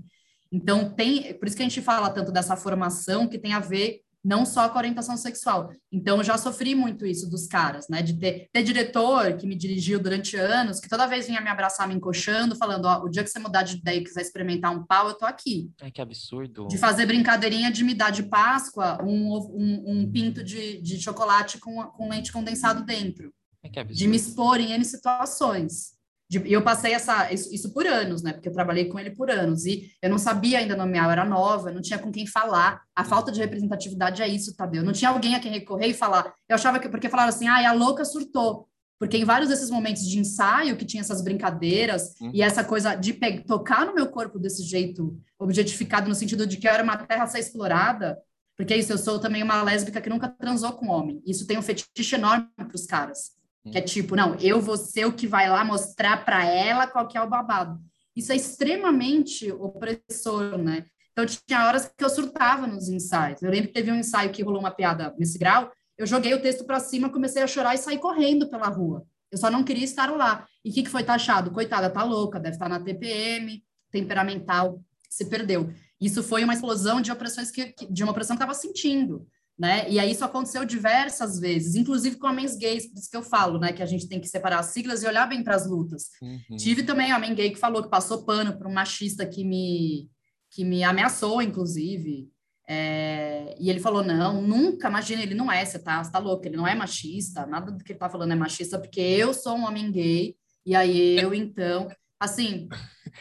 [0.51, 4.01] Então tem, por isso que a gente fala tanto dessa formação que tem a ver
[4.23, 5.71] não só com a orientação sexual.
[5.91, 8.01] Então, eu já sofri muito isso dos caras, né?
[8.01, 11.87] De ter, ter diretor que me dirigiu durante anos, que toda vez vinha me abraçar,
[11.87, 14.85] me encoxando, falando: Ó, o dia que você mudar de ideia e quiser experimentar um
[14.85, 15.71] pau, eu tô aqui.
[15.81, 16.67] Ai, que absurdo.
[16.67, 21.59] De fazer brincadeirinha de me dar de Páscoa um, um, um pinto de, de chocolate
[21.59, 23.33] com, com leite condensado dentro.
[23.63, 23.97] Ai, que absurdo.
[23.97, 25.99] De me expor em N situações.
[26.31, 28.31] E eu passei essa, isso, isso, por anos, né?
[28.31, 29.65] Porque eu trabalhei com ele por anos.
[29.65, 32.81] E eu não sabia ainda nomear, eu era nova, não tinha com quem falar.
[32.95, 34.83] A falta de representatividade é isso, Tadeu.
[34.83, 36.33] Não tinha alguém a quem recorrer e falar.
[36.47, 38.69] Eu achava que, porque falaram assim, ah, a louca surtou.
[38.97, 42.31] Porque em vários desses momentos de ensaio, que tinha essas brincadeiras uhum.
[42.33, 43.13] e essa coisa de
[43.47, 47.23] tocar no meu corpo desse jeito, objetificado no sentido de que eu era uma terra
[47.23, 48.17] a ser explorada,
[48.55, 51.19] porque é isso, eu sou também uma lésbica que nunca transou com homem.
[51.25, 53.31] Isso tem um fetiche enorme para os caras.
[53.69, 57.07] Que é tipo, não, eu vou ser o que vai lá mostrar para ela qual
[57.07, 57.79] que é o babado.
[58.15, 60.85] Isso é extremamente opressor, né?
[61.11, 63.41] Então, tinha horas que eu surtava nos ensaios.
[63.41, 66.41] Eu lembro que teve um ensaio que rolou uma piada nesse grau, eu joguei o
[66.41, 69.05] texto para cima, comecei a chorar e saí correndo pela rua.
[69.31, 70.47] Eu só não queria estar lá.
[70.65, 71.51] E o que, que foi taxado?
[71.51, 75.71] Coitada, tá louca, deve estar na TPM, temperamental, se perdeu.
[75.99, 79.27] Isso foi uma explosão de opressões que, de uma opressão que estava sentindo
[79.61, 79.87] né?
[79.87, 83.59] E aí isso aconteceu diversas vezes, inclusive com homens gays, por isso que eu falo,
[83.59, 86.05] né, que a gente tem que separar as siglas e olhar bem para as lutas.
[86.19, 86.57] Uhum.
[86.57, 90.09] Tive também homem gay que falou que passou pano para um machista que me
[90.49, 92.27] que me ameaçou, inclusive.
[92.67, 96.47] É, e ele falou: não, nunca, imagina, ele não é, você tá, você tá louco,
[96.47, 99.55] ele não é machista, nada do que ele tá falando é machista, porque eu sou
[99.55, 101.87] um homem gay, e aí eu, então,
[102.19, 102.67] assim,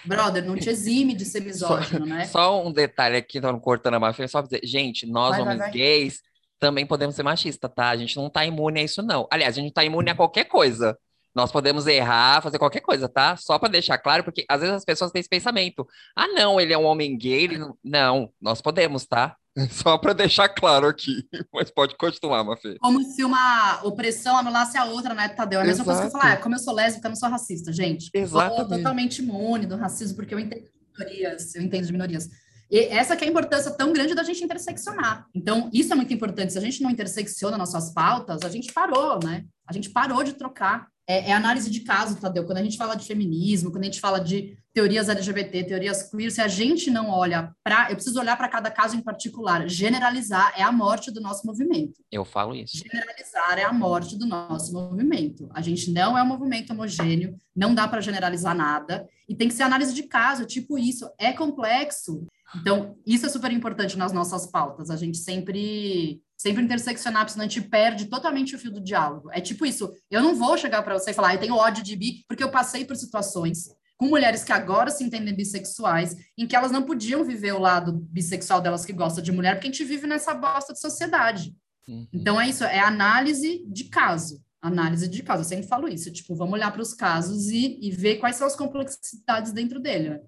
[0.06, 2.24] brother, não te exime de ser misógino, só, né?
[2.24, 5.70] Só um detalhe aqui, não cortando a máfia, só dizer, gente, nós vai, homens vai,
[5.70, 5.78] vai.
[5.78, 6.29] gays
[6.60, 7.88] também podemos ser machistas, tá?
[7.88, 9.26] A gente não tá imune a isso, não.
[9.32, 10.96] Aliás, a gente tá imune a qualquer coisa.
[11.34, 13.36] Nós podemos errar, fazer qualquer coisa, tá?
[13.36, 15.86] Só para deixar claro, porque às vezes as pessoas têm esse pensamento.
[16.14, 17.56] Ah, não, ele é um homem gay.
[17.56, 17.76] Não...
[17.82, 19.36] não, nós podemos, tá?
[19.70, 21.26] Só para deixar claro aqui.
[21.52, 22.76] Mas pode continuar, Mafê.
[22.80, 25.60] Como se uma opressão anulasse a outra, né, Tadeu?
[25.60, 25.86] É a mesma Exato.
[25.86, 28.10] coisa que eu falar, ah, como eu sou lésbica, eu não sou racista, gente.
[28.12, 28.56] Exato.
[28.56, 32.28] Sou totalmente imune do racismo, porque eu entendo de minorias, eu entendo de minorias.
[32.70, 35.26] E essa que é a importância tão grande da gente interseccionar.
[35.34, 36.52] Então, isso é muito importante.
[36.52, 39.44] Se a gente não intersecciona nossas pautas, a gente parou, né?
[39.66, 42.44] A gente parou de trocar é, é, análise de caso, Tadeu.
[42.44, 46.30] Quando a gente fala de feminismo, quando a gente fala de teorias LGBT, teorias queer,
[46.30, 47.90] se a gente não olha para.
[47.90, 49.68] Eu preciso olhar para cada caso em particular.
[49.68, 52.00] Generalizar é a morte do nosso movimento.
[52.12, 52.78] Eu falo isso.
[52.78, 55.48] Generalizar é a morte do nosso movimento.
[55.52, 59.54] A gente não é um movimento homogêneo, não dá para generalizar nada, e tem que
[59.54, 61.10] ser análise de caso, tipo isso.
[61.18, 62.24] É complexo.
[62.56, 64.90] Então, isso é super importante nas nossas pautas.
[64.90, 69.30] A gente sempre sempre interseccionar, porque senão a gente perde totalmente o fio do diálogo.
[69.30, 71.84] É tipo isso, eu não vou chegar para você e falar, ah, eu tenho ódio
[71.84, 73.68] de bi, porque eu passei por situações
[74.00, 77.92] com mulheres que agora se entendem bissexuais, em que elas não podiam viver o lado
[77.92, 81.54] bissexual delas que gosta de mulher, porque a gente vive nessa bosta de sociedade.
[81.86, 82.08] Uhum.
[82.10, 84.42] Então é isso, é análise de caso.
[84.62, 87.90] Análise de caso, eu sempre falo isso, tipo, vamos olhar para os casos e, e
[87.90, 90.10] ver quais são as complexidades dentro dele.
[90.10, 90.20] Né?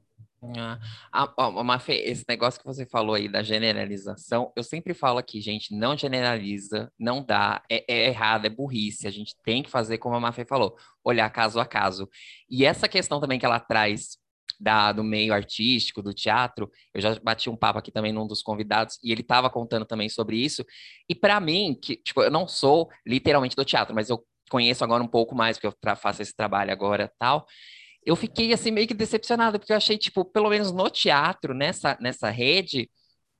[0.45, 0.81] Ah,
[1.13, 5.73] ah, Mafê, esse negócio que você falou aí da generalização, eu sempre falo aqui, gente,
[5.73, 10.17] não generaliza, não dá, é, é errado, é burrice, a gente tem que fazer como
[10.17, 12.09] a Mafê falou, olhar caso a caso.
[12.51, 14.19] E essa questão também que ela traz
[14.59, 18.43] da, do meio artístico, do teatro, eu já bati um papo aqui também num dos
[18.43, 20.65] convidados, e ele estava contando também sobre isso,
[21.09, 25.03] e para mim, que, tipo, eu não sou literalmente do teatro, mas eu conheço agora
[25.05, 27.47] um pouco mais, porque eu faço esse trabalho agora tal,
[28.05, 31.97] eu fiquei assim meio que decepcionada, porque eu achei, tipo, pelo menos no teatro, nessa,
[32.01, 32.91] nessa rede,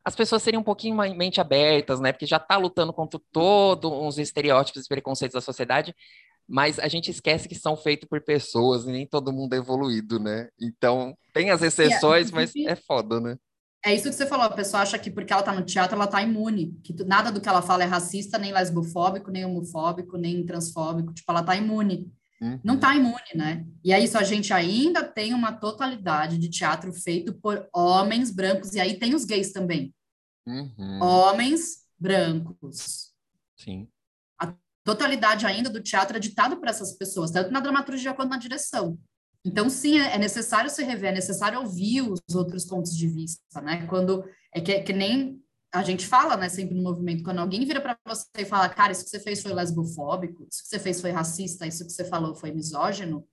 [0.05, 2.13] as pessoas seriam um pouquinho mais mente abertas, né?
[2.13, 5.95] Porque já está lutando contra todos uns estereótipos e preconceitos da sociedade,
[6.49, 10.19] mas a gente esquece que são feitos por pessoas e nem todo mundo é evoluído,
[10.19, 10.49] né?
[10.61, 13.37] Então, tem as exceções, mas é foda, né?
[13.85, 16.05] É isso que você falou, a pessoa acha que porque ela está no teatro, ela
[16.05, 20.47] está imune, que nada do que ela fala é racista, nem lesbofóbico, nem homofóbico, nem
[20.47, 22.13] transfóbico, tipo, ela está imune.
[22.43, 22.59] Uhum.
[22.65, 23.65] Não está imune, né?
[23.85, 28.75] E é isso, a gente ainda tem uma totalidade de teatro feito por homens brancos,
[28.75, 29.95] e aí tem os gays também.
[30.45, 31.01] Uhum.
[31.01, 33.13] Homens brancos.
[33.57, 33.87] Sim.
[34.41, 34.53] A
[34.85, 38.99] totalidade ainda do teatro é ditado por essas pessoas, tanto na dramaturgia quanto na direção.
[39.45, 43.61] Então, sim, é, é necessário se rever, é necessário ouvir os outros pontos de vista,
[43.61, 43.87] né?
[43.87, 45.41] Quando é que, que nem
[45.73, 48.93] a gente fala, né, sempre no movimento, quando alguém vira para você e fala, cara,
[48.93, 52.05] isso que você fez foi lesbofóbico, isso que você fez foi racista, isso que você
[52.05, 53.27] falou foi misógino,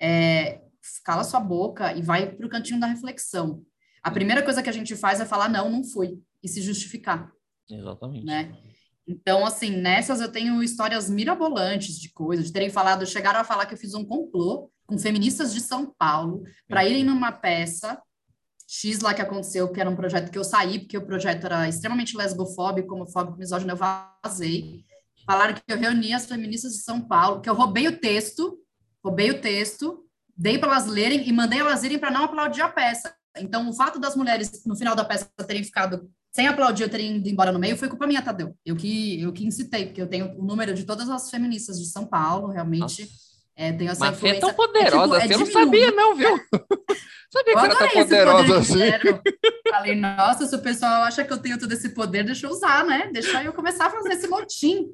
[0.00, 0.60] é,
[1.04, 3.62] cala sua boca e vai para o cantinho da reflexão.
[4.02, 7.30] A primeira coisa que a gente faz é falar, não, não fui, e se justificar.
[7.70, 8.26] Exatamente.
[8.26, 8.56] Né?
[9.06, 13.66] Então, assim, nessas eu tenho histórias mirabolantes de coisas, de terem falado, chegaram a falar
[13.66, 18.00] que eu fiz um complô com feministas de São Paulo para irem numa peça
[18.70, 21.66] X lá que aconteceu, que era um projeto que eu saí, porque o projeto era
[21.66, 24.84] extremamente lesbofóbico, homofóbico, misógino, eu vazei.
[25.24, 28.58] Falaram que eu reuni as feministas de São Paulo, que eu roubei o texto,
[29.02, 30.04] roubei o texto,
[30.36, 33.14] dei para elas lerem e mandei elas irem para não aplaudir a peça.
[33.38, 37.16] Então, o fato das mulheres, no final da peça, terem ficado sem aplaudir, eu terem
[37.16, 38.54] ido embora no meio, foi culpa minha, Tadeu.
[38.66, 41.86] Eu que, eu que incitei, porque eu tenho o número de todas as feministas de
[41.86, 43.08] São Paulo, realmente.
[43.60, 44.38] É, tenho essa Mas influência.
[44.38, 46.30] é tão poderosa, é, tipo, é você não sabia, não, viu?
[47.28, 48.78] sabia que era tão poderosa assim.
[49.68, 52.84] Falei, nossa, se o pessoal acha que eu tenho todo esse poder, deixa eu usar,
[52.84, 53.10] né?
[53.12, 54.86] Deixa eu começar a fazer esse motim.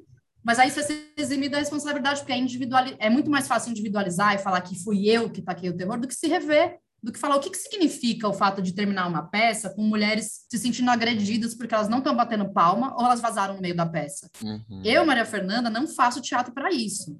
[0.43, 4.33] Mas aí você se exime da responsabilidade, porque é, individual, é muito mais fácil individualizar
[4.33, 7.19] e falar que fui eu que taquei o terror do que se rever do que
[7.19, 10.89] falar o que, que significa o fato de terminar uma peça com mulheres se sentindo
[10.89, 14.27] agredidas porque elas não estão batendo palma ou elas vazaram no meio da peça.
[14.43, 14.81] Uhum.
[14.83, 17.15] Eu, Maria Fernanda, não faço teatro para isso.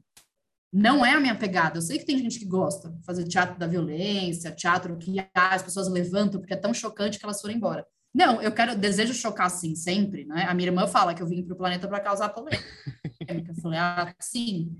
[0.72, 1.78] Não é a minha pegada.
[1.78, 5.56] Eu sei que tem gente que gosta de fazer teatro da violência, teatro que ah,
[5.56, 7.86] as pessoas levantam porque é tão chocante que elas foram embora.
[8.14, 10.46] Não, eu quero, desejo chocar sim, sempre, né?
[10.48, 12.64] A minha irmã fala que eu vim para o planeta para causar polêmica.
[13.50, 14.72] Eu falei, ah, sim.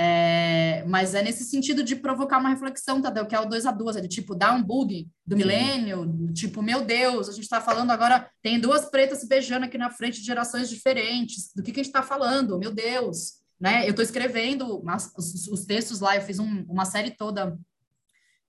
[0.00, 3.72] É, mas é nesse sentido de provocar uma reflexão, Tadeu, que é o 2 a
[3.72, 7.60] 2 é de tipo, dar um bug do milênio, tipo, meu Deus, a gente está
[7.60, 11.72] falando agora, tem duas pretas se beijando aqui na frente de gerações diferentes, do que,
[11.72, 13.84] que a gente está falando, meu Deus, né?
[13.84, 14.82] Eu estou escrevendo
[15.16, 17.58] os, os, textos lá, eu fiz um, uma série toda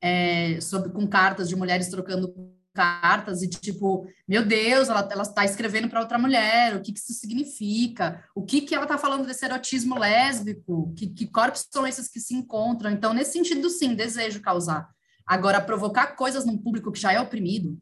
[0.02, 2.34] é, sobre, com cartas de mulheres trocando
[2.74, 7.00] cartas e tipo, meu Deus, ela ela está escrevendo para outra mulher, o que, que
[7.00, 8.24] isso significa?
[8.34, 10.94] O que que ela está falando desse erotismo lésbico?
[10.96, 12.92] Que, que corpos são esses que se encontram?
[12.92, 14.88] Então, nesse sentido, sim, desejo causar.
[15.26, 17.78] Agora, provocar coisas num público que já é oprimido,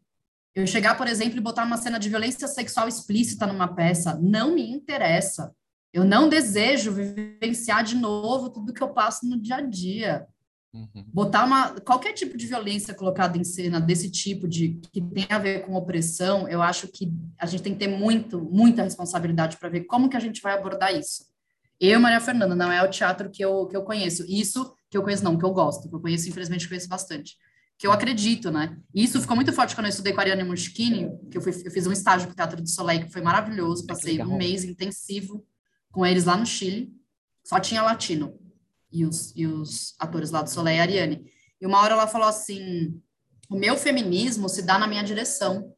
[0.56, 4.56] eu chegar, por exemplo, e botar uma cena de violência sexual explícita numa peça, não
[4.56, 5.54] me interessa.
[5.94, 10.28] Eu não desejo vivenciar de novo tudo que eu passo no dia a dia.
[10.74, 11.06] Uhum.
[11.08, 15.40] Botar uma, qualquer tipo de violência colocada em cena desse tipo de que tem a
[15.40, 19.70] ver com opressão, eu acho que a gente tem que ter muito, muita responsabilidade para
[19.70, 21.26] ver como que a gente vai abordar isso.
[21.80, 24.26] Eu, Maria Fernanda, não é o teatro que eu, que eu conheço.
[24.28, 27.38] Isso que eu conheço, não, que eu gosto, que eu conheço, infelizmente, conheço bastante.
[27.78, 28.76] Que eu acredito, né?
[28.94, 31.52] E isso ficou muito forte quando eu estudei com a Ariane Muschini, que eu, fui,
[31.52, 33.86] eu fiz um estágio com o Teatro do Soleil, que foi maravilhoso.
[33.86, 35.46] Passei um mês intensivo
[35.98, 36.94] com eles lá no Chile.
[37.44, 38.38] Só tinha latino
[38.92, 41.26] e os, e os atores lá do Soleil e Ariane.
[41.60, 43.02] E uma hora ela falou assim:
[43.50, 45.74] o meu feminismo se dá na minha direção.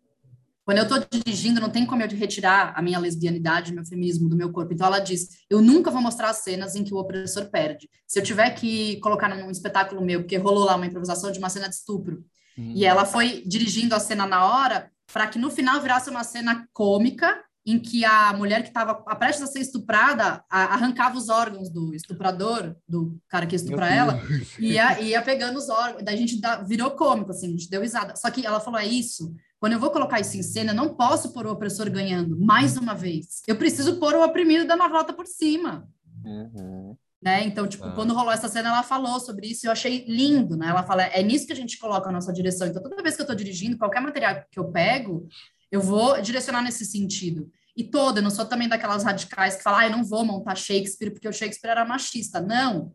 [0.65, 4.35] Quando eu estou dirigindo, não tem como eu retirar a minha lesbianidade, meu feminismo do
[4.35, 4.73] meu corpo.
[4.73, 7.89] Então ela diz: eu nunca vou mostrar as cenas em que o opressor perde.
[8.05, 11.49] Se eu tiver que colocar num espetáculo meu, porque rolou lá uma improvisação de uma
[11.49, 12.25] cena de estupro,
[12.57, 12.73] uhum.
[12.75, 16.67] e ela foi dirigindo a cena na hora, para que no final virasse uma cena
[16.73, 21.69] cômica em que a mulher que estava prestes a ser estuprada a, arrancava os órgãos
[21.69, 24.21] do estuprador, do cara que estupra ela,
[24.57, 26.03] e ia, ia pegando os órgãos.
[26.03, 28.15] Daí a gente dá, virou cômico, assim, a gente deu risada.
[28.15, 29.33] Só que ela falou: é isso.
[29.59, 32.77] Quando eu vou colocar isso em cena, eu não posso pôr o opressor ganhando mais
[32.77, 33.41] uma vez.
[33.45, 35.87] Eu preciso pôr o oprimido dando a volta por cima.
[36.23, 36.95] Uhum.
[37.21, 37.43] Né?
[37.43, 37.91] Então, tipo, ah.
[37.91, 40.69] quando rolou essa cena, ela falou sobre isso e eu achei lindo, né?
[40.69, 42.67] Ela fala, é nisso que a gente coloca a nossa direção.
[42.67, 45.27] Então, toda vez que eu estou dirigindo, qualquer material que eu pego,
[45.71, 49.79] eu vou direcionar nesse sentido e toda, eu não sou também daquelas radicais que falam,
[49.79, 52.41] ah, eu não vou montar Shakespeare porque o Shakespeare era machista.
[52.41, 52.93] Não.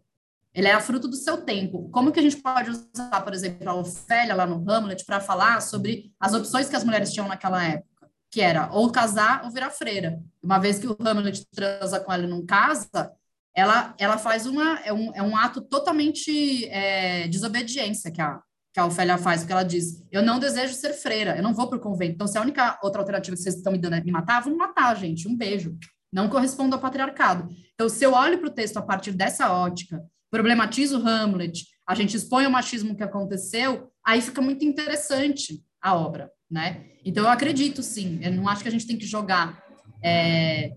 [0.53, 1.89] Ele é fruto do seu tempo.
[1.89, 5.63] Como que a gente pode usar, por exemplo, a Ofélia lá no Hamlet para falar
[5.63, 8.11] sobre as opções que as mulheres tinham naquela época?
[8.31, 10.21] Que era ou casar ou virar freira.
[10.43, 13.11] Uma vez que o Hamlet transa com ela e não casa,
[13.55, 18.39] ela, ela faz uma, é um, é um ato totalmente é, desobediência que a,
[18.75, 21.69] que a Ofélia faz, porque ela diz: Eu não desejo ser freira, eu não vou
[21.69, 22.15] para o convento.
[22.15, 24.59] Então, se a única outra alternativa que vocês estão me dando é me matar, vamos
[24.59, 25.29] matar, gente.
[25.29, 25.79] Um beijo.
[26.13, 27.49] Não corresponde ao patriarcado.
[27.75, 32.17] Então, se eu olho para o texto a partir dessa ótica, problematizo Hamlet, a gente
[32.17, 36.85] expõe o machismo que aconteceu, aí fica muito interessante a obra, né?
[37.05, 38.19] Então, eu acredito, sim.
[38.23, 39.63] Eu não acho que a gente tem que jogar.
[40.03, 40.75] É,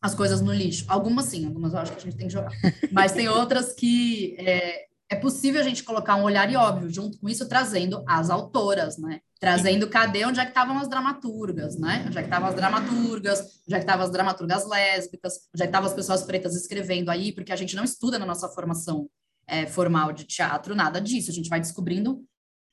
[0.00, 0.84] as coisas no lixo.
[0.86, 2.52] Algumas sim, algumas eu acho que a gente tem que jogar.
[2.92, 7.18] Mas tem outras que é, é possível a gente colocar um olhar e óbvio, junto
[7.18, 9.20] com isso, trazendo as autoras, né?
[9.38, 12.04] Trazendo cadê onde é que estavam as dramaturgas, né?
[12.06, 15.66] Onde é que estavam as dramaturgas, onde é que estavam as dramaturgas lésbicas, onde é
[15.66, 19.08] que estavam as pessoas pretas escrevendo aí, porque a gente não estuda na nossa formação
[19.46, 22.24] é, formal de teatro, nada disso, a gente vai descobrindo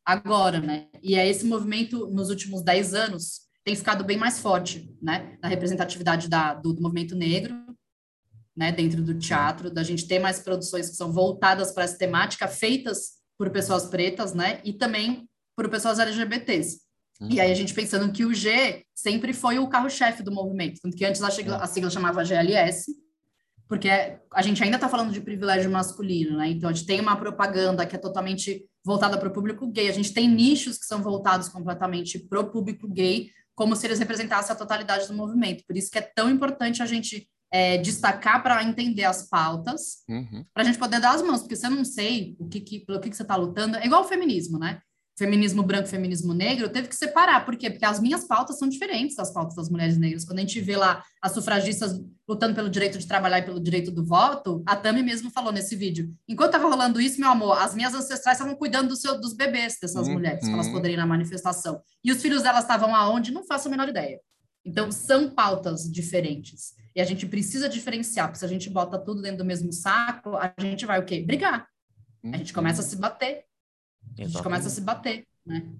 [0.06, 0.88] agora, né?
[1.04, 5.38] E é esse movimento, nos últimos dez anos, tem ficado bem mais forte, né?
[5.42, 7.56] Na representatividade da, do, do movimento negro,
[8.56, 12.48] né, dentro do teatro, da gente ter mais produções que são voltadas para essa temática,
[12.48, 16.80] feitas por pessoas pretas, né, e também por pessoas LGBTs.
[17.20, 17.30] Uhum.
[17.32, 20.98] E aí a gente pensando que o G sempre foi o carro-chefe do movimento, tanto
[20.98, 22.92] que antes a sigla, a sigla chamava GLS,
[23.72, 23.88] porque
[24.34, 26.50] a gente ainda está falando de privilégio masculino, né?
[26.50, 29.88] Então a gente tem uma propaganda que é totalmente voltada para o público gay.
[29.88, 34.00] A gente tem nichos que são voltados completamente para o público gay, como se eles
[34.00, 35.64] representassem a totalidade do movimento.
[35.66, 40.46] Por isso que é tão importante a gente é, destacar para entender as pautas, uhum.
[40.54, 43.00] para a gente poder dar as mãos, porque eu não sei o que, que pelo
[43.00, 44.82] que, que você está lutando, é igual o feminismo, né?
[45.22, 47.46] feminismo branco e feminismo negro, teve que separar.
[47.46, 47.70] Por quê?
[47.70, 50.26] Porque as minhas pautas são diferentes das pautas das mulheres negras.
[50.26, 53.92] Quando a gente vê lá as sufragistas lutando pelo direito de trabalhar e pelo direito
[53.92, 56.12] do voto, a Tami mesmo falou nesse vídeo.
[56.28, 59.78] Enquanto estava rolando isso, meu amor, as minhas ancestrais estavam cuidando do seu, dos bebês
[59.80, 60.14] dessas uhum.
[60.14, 61.82] mulheres, para elas poderem ir na manifestação.
[62.04, 63.32] E os filhos delas estavam aonde?
[63.32, 64.20] Não faço a menor ideia.
[64.66, 66.74] Então, são pautas diferentes.
[66.96, 70.36] E a gente precisa diferenciar, porque se a gente bota tudo dentro do mesmo saco,
[70.36, 71.22] a gente vai o quê?
[71.22, 71.68] Brigar.
[72.24, 73.46] A gente começa a se bater.
[74.20, 75.72] A gente começa a se bater, né?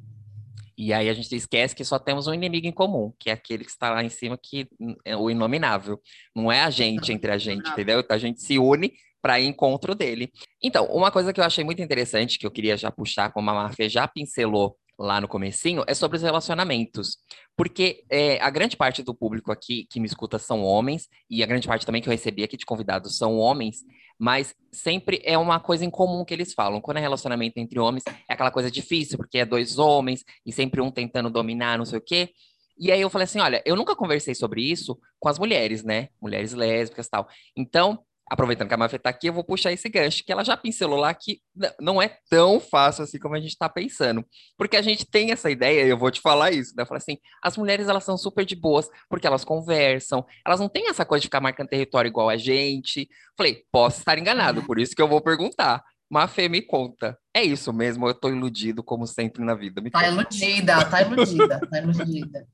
[0.78, 3.64] E aí a gente esquece que só temos um inimigo em comum, que é aquele
[3.64, 4.68] que está lá em cima, que
[5.06, 6.02] é o inominável.
[6.36, 8.04] Não é a gente entre a gente, entendeu?
[8.10, 10.32] A gente se une para encontro dele.
[10.64, 13.54] Então, uma coisa que eu achei muito interessante, que eu queria já puxar, como a
[13.54, 17.18] Mafia já pincelou lá no comecinho, é sobre os relacionamentos.
[17.56, 21.46] Porque é, a grande parte do público aqui que me escuta são homens, e a
[21.46, 23.80] grande parte também que eu recebi aqui de convidados são homens,
[24.18, 26.80] mas sempre é uma coisa em comum que eles falam.
[26.80, 30.80] Quando é relacionamento entre homens, é aquela coisa difícil, porque é dois homens, e sempre
[30.80, 32.30] um tentando dominar, não sei o quê.
[32.78, 36.10] E aí eu falei assim, olha, eu nunca conversei sobre isso com as mulheres, né?
[36.22, 37.28] Mulheres lésbicas tal.
[37.56, 40.56] Então, aproveitando que a Mafia está aqui, eu vou puxar esse gancho, que ela já
[40.56, 41.42] pincelou lá que
[41.80, 44.26] não é tão fácil assim como a gente está pensando.
[44.58, 46.84] Porque a gente tem essa ideia, e eu vou te falar isso, né?
[46.84, 50.70] Eu falei assim, as mulheres, elas são super de boas, porque elas conversam, elas não
[50.70, 53.10] têm essa coisa de ficar marcando território igual a gente.
[53.38, 55.84] Falei, posso estar enganado, por isso que eu vou perguntar.
[56.10, 57.18] Mafê, me conta.
[57.34, 59.82] É isso mesmo, eu tô iludido, como sempre na vida.
[59.82, 60.12] Me tá conta.
[60.12, 62.48] iludida, tá iludida, tá iludida.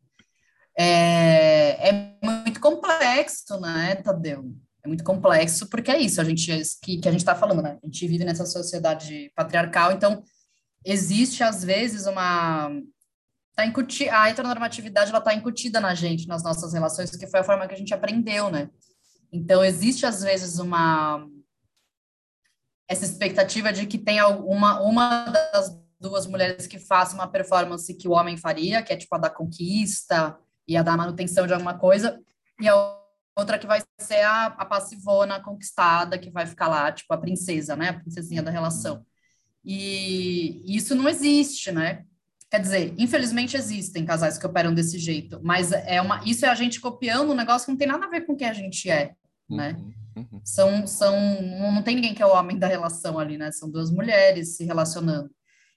[0.78, 4.56] É, é muito complexo, né, Tadeu?
[4.88, 6.50] É muito complexo, porque é isso, a gente,
[6.82, 7.78] que, que a gente está falando, né?
[7.84, 10.24] A gente vive nessa sociedade patriarcal, então
[10.84, 12.72] existe, às vezes, uma...
[13.54, 17.44] Tá incuti, a heteronormatividade, ela está incutida na gente, nas nossas relações, porque foi a
[17.44, 18.70] forma que a gente aprendeu, né?
[19.32, 21.28] Então, existe, às vezes, uma...
[22.88, 28.08] Essa expectativa de que tem uma, uma das duas mulheres que faça uma performance que
[28.08, 31.78] o homem faria, que é tipo a da conquista e a da manutenção de alguma
[31.78, 32.22] coisa,
[32.62, 32.97] e a
[33.38, 37.76] outra que vai ser a, a passivona conquistada, que vai ficar lá, tipo, a princesa,
[37.76, 37.90] né?
[37.90, 39.06] A princesinha da relação.
[39.64, 42.04] E isso não existe, né?
[42.50, 46.56] Quer dizer, infelizmente existem casais que operam desse jeito, mas é uma, isso é a
[46.56, 48.90] gente copiando um negócio que não tem nada a ver com o que a gente
[48.90, 49.14] é,
[49.50, 49.76] né?
[49.78, 50.42] Uhum, uhum.
[50.46, 51.42] São, são,
[51.74, 53.52] não tem ninguém que é o homem da relação ali, né?
[53.52, 55.30] São duas mulheres se relacionando.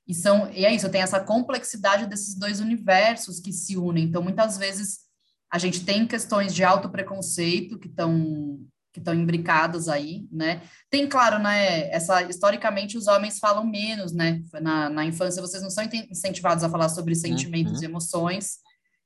[0.07, 4.05] E, são, e é isso, tem essa complexidade desses dois universos que se unem.
[4.05, 5.10] Então, muitas vezes,
[5.51, 8.59] a gente tem questões de autopreconceito que estão
[8.93, 10.63] que estão imbricadas aí, né?
[10.91, 14.43] Tem, claro, né, essa, historicamente os homens falam menos, né?
[14.61, 17.83] Na, na infância vocês não são incentivados a falar sobre sentimentos uhum.
[17.83, 18.59] e emoções,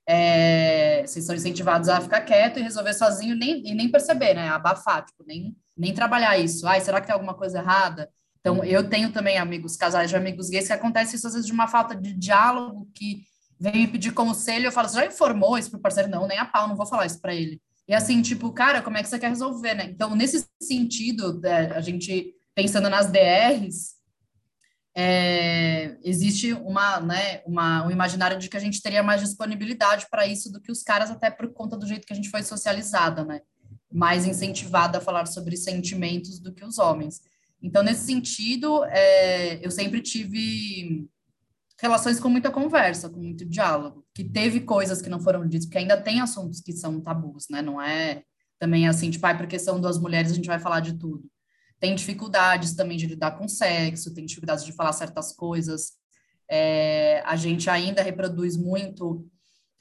[0.07, 4.49] é, vocês são incentivados a ficar quieto e resolver sozinho nem, e nem perceber, né?
[4.49, 6.67] Abafar, tipo, nem, nem trabalhar isso.
[6.67, 8.11] Ai, será que tem alguma coisa errada?
[8.41, 11.53] Então, eu tenho também amigos, casais de amigos gays, que acontece isso às vezes de
[11.53, 13.23] uma falta de diálogo que
[13.65, 16.11] vem me pedir conselho, eu falo, você já informou isso pro parceiro?
[16.11, 17.61] Não, nem a pau, não vou falar isso para ele.
[17.89, 19.87] E assim, tipo, cara, como é que você quer resolver, né?
[19.87, 23.95] Então, nesse sentido, é, a gente pensando nas DRs,
[24.95, 30.27] é, existe uma, né, uma, um imaginário de que a gente teria mais disponibilidade para
[30.27, 33.25] isso do que os caras, até por conta do jeito que a gente foi socializada,
[33.25, 33.41] né?
[33.91, 37.21] Mais incentivada a falar sobre sentimentos do que os homens.
[37.63, 41.09] Então, nesse sentido, é, eu sempre tive
[41.81, 45.79] relações com muita conversa, com muito diálogo, que teve coisas que não foram ditas, porque
[45.79, 47.61] ainda tem assuntos que são tabus, né?
[47.61, 48.23] Não é
[48.59, 51.25] também assim, tipo, ah, porque são duas mulheres a gente vai falar de tudo.
[51.81, 55.93] Tem dificuldades também de lidar com sexo, tem dificuldades de falar certas coisas.
[56.49, 59.27] É, a gente ainda reproduz muito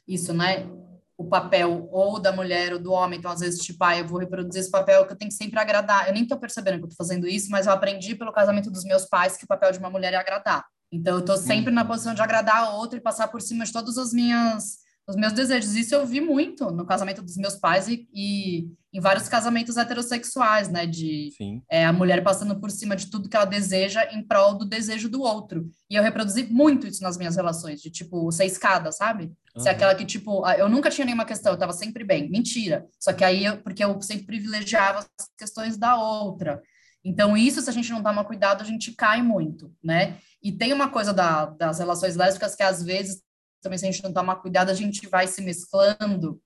[0.08, 0.68] isso, né?
[1.16, 3.20] O papel ou da mulher ou do homem.
[3.20, 5.60] Então, às vezes, tipo, ah, eu vou reproduzir esse papel que eu tenho que sempre
[5.60, 6.08] agradar.
[6.08, 8.84] Eu nem tô percebendo que eu tô fazendo isso, mas eu aprendi pelo casamento dos
[8.84, 10.66] meus pais que o papel de uma mulher é agradar.
[10.94, 11.88] Então, eu estou sempre na uhum.
[11.88, 14.78] posição de agradar a outra e passar por cima de todos os, minhas,
[15.08, 15.76] os meus desejos.
[15.76, 20.70] Isso eu vi muito no casamento dos meus pais e, e em vários casamentos heterossexuais,
[20.70, 20.86] né?
[20.86, 21.32] De
[21.68, 25.10] é, a mulher passando por cima de tudo que ela deseja em prol do desejo
[25.10, 25.68] do outro.
[25.90, 29.34] E eu reproduzi muito isso nas minhas relações, de tipo, ser escada, sabe?
[29.56, 29.64] Uhum.
[29.64, 32.30] Ser aquela que, tipo, eu nunca tinha nenhuma questão, eu estava sempre bem.
[32.30, 32.86] Mentira.
[33.00, 36.62] Só que aí, eu, porque eu sempre privilegiava as questões da outra.
[37.04, 40.18] Então, isso, se a gente não tomar cuidado, a gente cai muito, né?
[40.44, 43.22] E tem uma coisa da, das relações lésbicas que, às vezes,
[43.62, 46.42] também se a gente não tomar cuidado, a gente vai se mesclando,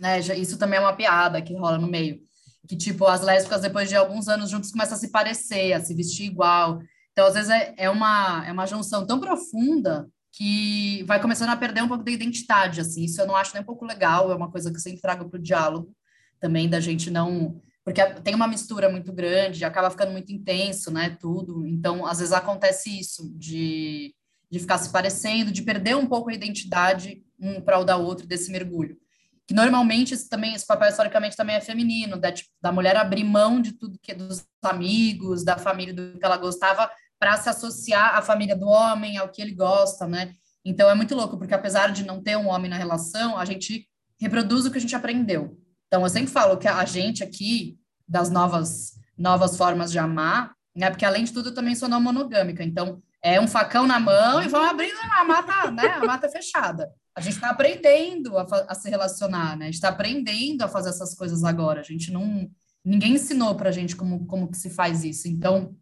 [0.00, 0.18] né?
[0.20, 2.20] Isso também é uma piada que rola no meio.
[2.66, 5.94] Que, tipo, as lésbicas, depois de alguns anos juntos, começam a se parecer, a se
[5.94, 6.80] vestir igual.
[7.12, 11.56] Então, às vezes, é, é, uma, é uma junção tão profunda que vai começando a
[11.56, 13.04] perder um pouco da identidade, assim.
[13.04, 15.28] Isso eu não acho nem um pouco legal, é uma coisa que eu sempre trago
[15.28, 15.94] para o diálogo
[16.40, 17.60] também, da gente não...
[17.86, 21.64] Porque tem uma mistura muito grande, acaba ficando muito intenso, né, tudo.
[21.64, 24.12] Então, às vezes acontece isso, de,
[24.50, 28.26] de ficar se parecendo, de perder um pouco a identidade um para o da outro
[28.26, 28.98] desse mergulho
[29.46, 33.22] que normalmente esse, também, esse papel historicamente também é feminino, da, tipo, da mulher abrir
[33.22, 38.16] mão de tudo que dos amigos, da família, do que ela gostava, para se associar
[38.16, 40.34] à família do homem, ao que ele gosta, né?
[40.64, 43.88] Então é muito louco, porque apesar de não ter um homem na relação, a gente
[44.20, 45.56] reproduz o que a gente aprendeu.
[45.96, 50.90] Então eu sempre falo que a gente aqui, das novas, novas formas de amar, né?
[50.90, 54.42] Porque além de tudo eu também sou não monogâmica, então é um facão na mão
[54.42, 55.88] e vamos abrindo a mata, né?
[55.88, 59.64] A mata fechada a gente está aprendendo a, a, se relacionar, né?
[59.64, 61.80] A gente está aprendendo a fazer essas coisas agora.
[61.80, 62.46] A gente não.
[62.84, 65.26] Ninguém ensinou para a gente como, como que se faz isso.
[65.26, 65.74] Então,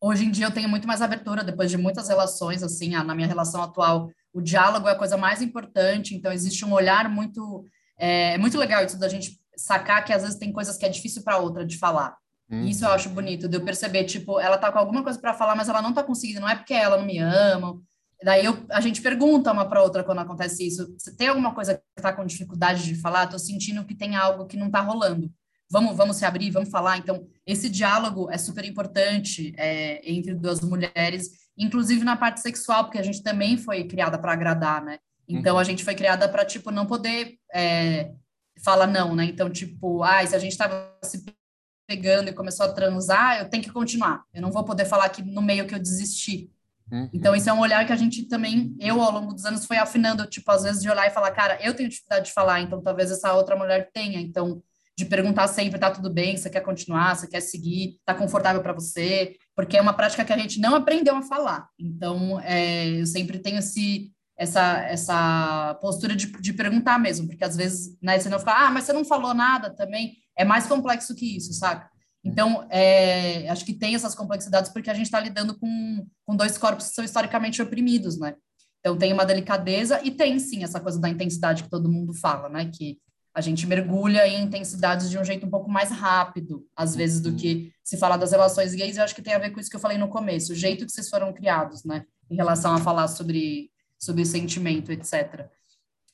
[0.00, 3.26] hoje em dia eu tenho muito mais abertura, depois de muitas relações, assim, na minha
[3.26, 7.64] relação atual, o diálogo é a coisa mais importante, então existe um olhar muito.
[7.98, 10.88] É, é muito legal isso da gente sacar que às vezes tem coisas que é
[10.88, 12.16] difícil para outra de falar.
[12.50, 12.64] Uhum.
[12.66, 15.54] Isso eu acho bonito, de eu perceber, tipo, ela tá com alguma coisa para falar,
[15.54, 17.80] mas ela não tá conseguindo, não é porque ela não me ama,
[18.24, 20.96] Daí eu, a gente pergunta uma para outra quando acontece isso.
[21.16, 23.24] Tem alguma coisa que está com dificuldade de falar?
[23.24, 25.30] Estou sentindo que tem algo que não está rolando.
[25.70, 26.96] Vamos, vamos se abrir, vamos falar.
[26.96, 32.98] Então, esse diálogo é super importante é, entre duas mulheres, inclusive na parte sexual, porque
[32.98, 34.98] a gente também foi criada para agradar, né?
[35.28, 35.60] Então, uhum.
[35.60, 38.12] a gente foi criada para, tipo, não poder é,
[38.62, 39.24] falar não, né?
[39.24, 41.24] Então, tipo, ah, se a gente estava se
[41.86, 44.24] pegando e começou a transar, eu tenho que continuar.
[44.32, 46.50] Eu não vou poder falar que no meio que eu desisti.
[46.90, 47.08] Uhum.
[47.12, 49.76] Então, isso é um olhar que a gente também, eu ao longo dos anos, foi
[49.76, 52.82] afinando, tipo, às vezes de olhar e falar, cara, eu tenho dificuldade de falar, então
[52.82, 54.20] talvez essa outra mulher tenha.
[54.20, 54.62] Então,
[54.96, 58.72] de perguntar sempre, tá tudo bem, você quer continuar, você quer seguir, tá confortável para
[58.72, 61.68] você, porque é uma prática que a gente não aprendeu a falar.
[61.78, 67.56] Então, é, eu sempre tenho esse, essa, essa postura de, de perguntar mesmo, porque às
[67.56, 71.14] vezes, né, você não fica, ah, mas você não falou nada também, é mais complexo
[71.14, 71.88] que isso, saca?
[72.24, 76.56] Então, é, acho que tem essas complexidades porque a gente está lidando com, com dois
[76.56, 78.34] corpos que são historicamente oprimidos, né?
[78.80, 82.48] Então, tem uma delicadeza e tem, sim, essa coisa da intensidade que todo mundo fala,
[82.48, 82.70] né?
[82.74, 82.98] Que
[83.34, 87.34] a gente mergulha em intensidades de um jeito um pouco mais rápido, às vezes, do
[87.34, 88.96] que se falar das relações gays.
[88.96, 90.86] Eu acho que tem a ver com isso que eu falei no começo, o jeito
[90.86, 92.04] que vocês foram criados, né?
[92.30, 95.48] Em relação a falar sobre, sobre sentimento, etc.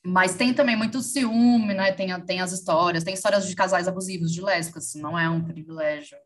[0.03, 1.91] Mas tem também muito ciúme, né?
[1.91, 6.17] Tem, tem as histórias, tem histórias de casais abusivos, de lésbicas, não é um privilégio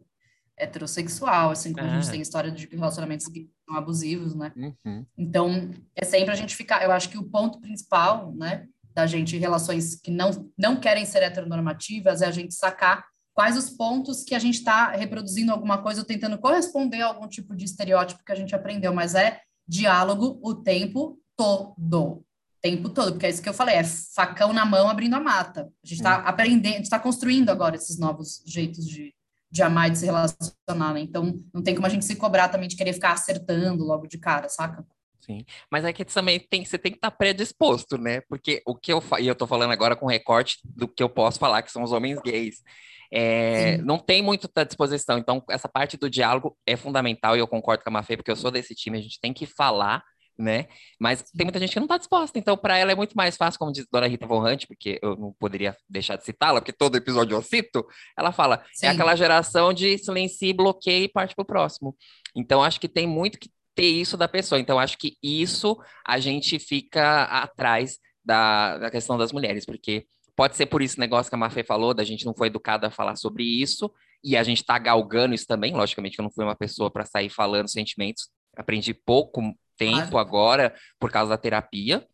[0.57, 2.11] heterossexual, assim como a gente é.
[2.11, 4.53] tem história de relacionamentos que são abusivos, né?
[4.55, 5.05] Uhum.
[5.17, 9.37] Então, é sempre a gente ficar, eu acho que o ponto principal, né, da gente
[9.37, 14.33] relações que não, não querem ser heteronormativas é a gente sacar quais os pontos que
[14.33, 18.31] a gente está reproduzindo alguma coisa ou tentando corresponder a algum tipo de estereótipo que
[18.31, 22.23] a gente aprendeu, mas é diálogo o tempo todo
[22.65, 25.71] tempo todo, porque é isso que eu falei, é facão na mão abrindo a mata.
[25.83, 26.23] A gente está hum.
[26.25, 29.13] aprendendo, a gente está construindo agora esses novos jeitos de,
[29.51, 31.01] de amar e de se relacionar, né?
[31.01, 34.17] Então, não tem como a gente se cobrar também de querer ficar acertando logo de
[34.17, 34.83] cara, saca?
[35.21, 38.21] Sim, mas é que também tem, você tem que estar tá predisposto, né?
[38.21, 41.37] Porque o que eu e eu tô falando agora com recorte do que eu posso
[41.37, 42.63] falar, que são os homens gays.
[43.11, 47.47] É, não tem muito à disposição, então essa parte do diálogo é fundamental e eu
[47.47, 50.03] concordo com a Mafê, porque eu sou desse time, a gente tem que falar
[50.37, 50.67] né?
[50.99, 53.57] Mas tem muita gente que não está disposta, então para ela é muito mais fácil,
[53.57, 56.97] como diz Dona Rita Von Hunt, porque eu não poderia deixar de citá-la, porque todo
[56.97, 57.85] episódio eu cito,
[58.17, 58.85] ela fala, é Sim.
[58.87, 61.95] é aquela geração de silencie, bloqueie e parte para o próximo.
[62.35, 66.19] Então acho que tem muito que ter isso da pessoa, então acho que isso a
[66.19, 70.05] gente fica atrás da, da questão das mulheres, porque
[70.35, 72.91] pode ser por isso negócio que a Mafê falou, da gente não foi educada a
[72.91, 73.91] falar sobre isso,
[74.23, 77.29] e a gente está galgando isso também, logicamente eu não fui uma pessoa para sair
[77.29, 79.41] falando sentimentos, aprendi pouco
[79.77, 82.05] tempo agora por causa da terapia,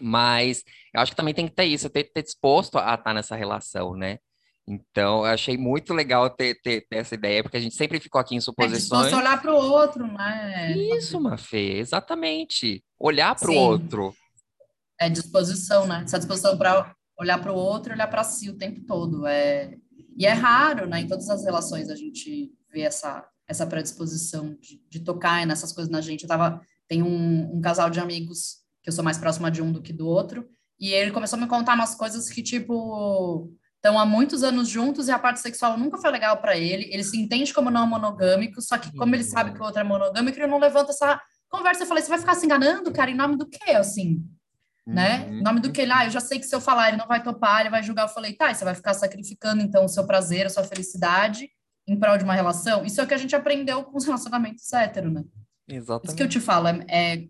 [0.00, 0.62] mas
[0.94, 3.94] eu acho que também tem que ter isso, ter, ter disposto a estar nessa relação,
[3.94, 4.18] né?
[4.68, 8.20] Então, eu achei muito legal ter, ter, ter, essa ideia, porque a gente sempre ficou
[8.20, 9.12] aqui em é suposições.
[9.12, 10.72] É olhar para o outro, né?
[10.76, 12.82] Isso, Mafê, exatamente.
[12.98, 14.12] Olhar para o outro.
[14.98, 16.02] É disposição, né?
[16.04, 19.24] Essa disposição para olhar para o outro e olhar para si o tempo todo.
[19.26, 19.72] É...
[20.18, 21.00] E é raro, né?
[21.00, 25.92] Em todas as relações a gente vê essa, essa predisposição de, de tocar nessas coisas
[25.92, 26.22] na gente.
[26.22, 29.72] Eu tava tem um, um casal de amigos que eu sou mais próxima de um
[29.72, 33.98] do que do outro, e ele começou a me contar umas coisas que, tipo, estão
[33.98, 36.88] há muitos anos juntos e a parte sexual nunca foi legal para ele.
[36.92, 39.84] Ele se entende como não monogâmico, só que como ele sabe que o outro é
[39.84, 41.82] monogâmico, ele não levanta essa conversa.
[41.82, 44.22] Eu falei, você vai ficar se enganando, cara, em nome do quê, assim?
[44.86, 45.26] Né?
[45.26, 45.38] Uhum.
[45.38, 47.22] Em nome do que ah, eu já sei que se eu falar, ele não vai
[47.22, 48.02] topar, ele vai julgar.
[48.02, 51.48] Eu falei, tá, você vai ficar sacrificando, então, o seu prazer, a sua felicidade,
[51.88, 54.72] em prol de uma relação, isso é o que a gente aprendeu com os relacionamentos
[54.72, 55.24] hétero, né?
[55.68, 56.06] Exatamente.
[56.06, 57.28] Isso que eu te falo, é, é,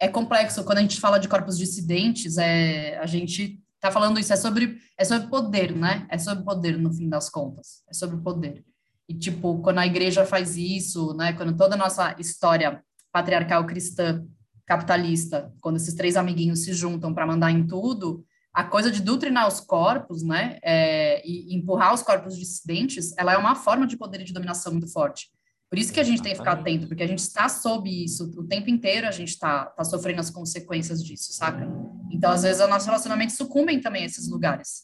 [0.00, 0.64] é complexo.
[0.64, 4.78] Quando a gente fala de corpos dissidentes, é, a gente tá falando isso, é sobre,
[4.96, 6.06] é sobre poder, né?
[6.08, 7.82] É sobre poder, no fim das contas.
[7.88, 8.64] É sobre poder.
[9.08, 11.32] E, tipo, quando a igreja faz isso, né?
[11.32, 12.82] Quando toda a nossa história
[13.12, 14.24] patriarcal cristã,
[14.64, 19.48] capitalista, quando esses três amiguinhos se juntam para mandar em tudo, a coisa de doutrinar
[19.48, 24.20] os corpos, né, é, e empurrar os corpos dissidentes, ela é uma forma de poder
[24.20, 25.30] e de dominação muito forte.
[25.72, 28.30] Por isso que a gente tem que ficar atento, porque a gente está sob isso
[28.36, 31.66] o tempo inteiro, a gente está tá sofrendo as consequências disso, saca?
[32.10, 34.82] Então, às vezes, os nossos relacionamentos sucumbem também a esses lugares.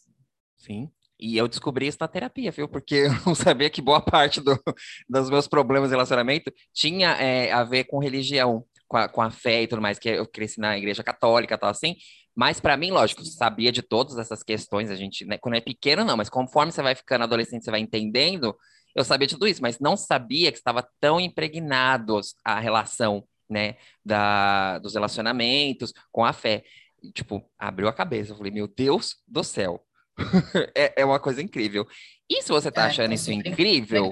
[0.57, 0.89] Sim.
[1.19, 2.67] E eu descobri isso na terapia, viu?
[2.67, 4.59] Porque eu não sabia que boa parte do,
[5.07, 9.29] dos meus problemas de relacionamento tinha é, a ver com religião, com a, com a
[9.29, 11.97] fé e tudo mais, que eu cresci na igreja católica e tal assim.
[12.35, 16.03] Mas para mim, lógico, sabia de todas essas questões, a gente, né, quando é pequeno
[16.03, 18.57] não, mas conforme você vai ficando adolescente, você vai entendendo,
[18.95, 23.75] eu sabia de tudo isso, mas não sabia que estava tão impregnado a relação, né,
[24.03, 26.63] da, dos relacionamentos com a fé.
[27.01, 29.83] E, tipo, abriu a cabeça, eu falei, meu Deus do céu,
[30.75, 31.87] é, é uma coisa incrível.
[32.29, 34.11] E se você tá é, achando isso incrível,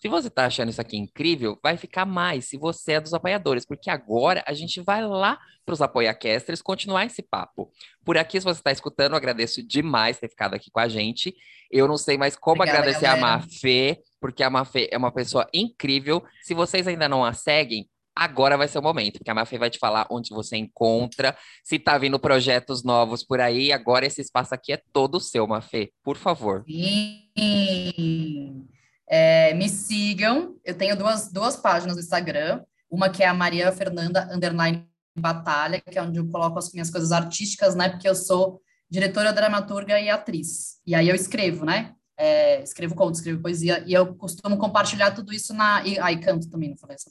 [0.00, 3.64] se você tá achando isso aqui incrível, vai ficar mais se você é dos apoiadores,
[3.64, 7.70] porque agora a gente vai lá para os apoiacasters continuar esse papo.
[8.04, 11.34] Por aqui, se você está escutando, eu agradeço demais ter ficado aqui com a gente.
[11.74, 13.26] Eu não sei mais como Obrigada, agradecer galera.
[13.26, 16.22] a Mafê, porque a Mafê é uma pessoa incrível.
[16.40, 19.68] Se vocês ainda não a seguem, agora vai ser o momento, porque a Mafê vai
[19.68, 24.54] te falar onde você encontra, se tá vindo projetos novos por aí, agora esse espaço
[24.54, 26.64] aqui é todo seu, Mafê, por favor.
[26.64, 28.68] Sim.
[29.08, 33.72] É, me sigam, eu tenho duas, duas páginas no Instagram, uma que é a Maria
[33.72, 34.86] Fernanda Underline
[35.18, 38.60] Batalha, que é onde eu coloco as minhas coisas artísticas, né, porque eu sou
[38.94, 43.92] diretora, dramaturga e atriz, e aí eu escrevo, né, é, escrevo contos, escrevo poesia, e
[43.92, 45.84] eu costumo compartilhar tudo isso na.
[45.84, 47.10] E, aí, canto também, não falei essa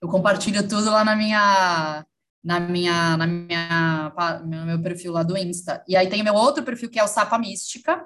[0.00, 2.04] Eu compartilho tudo lá na minha.
[2.44, 4.12] Na minha, na minha,
[4.44, 5.80] no meu perfil lá do Insta.
[5.86, 8.04] E aí tem o meu outro perfil, que é o Sapa Mística,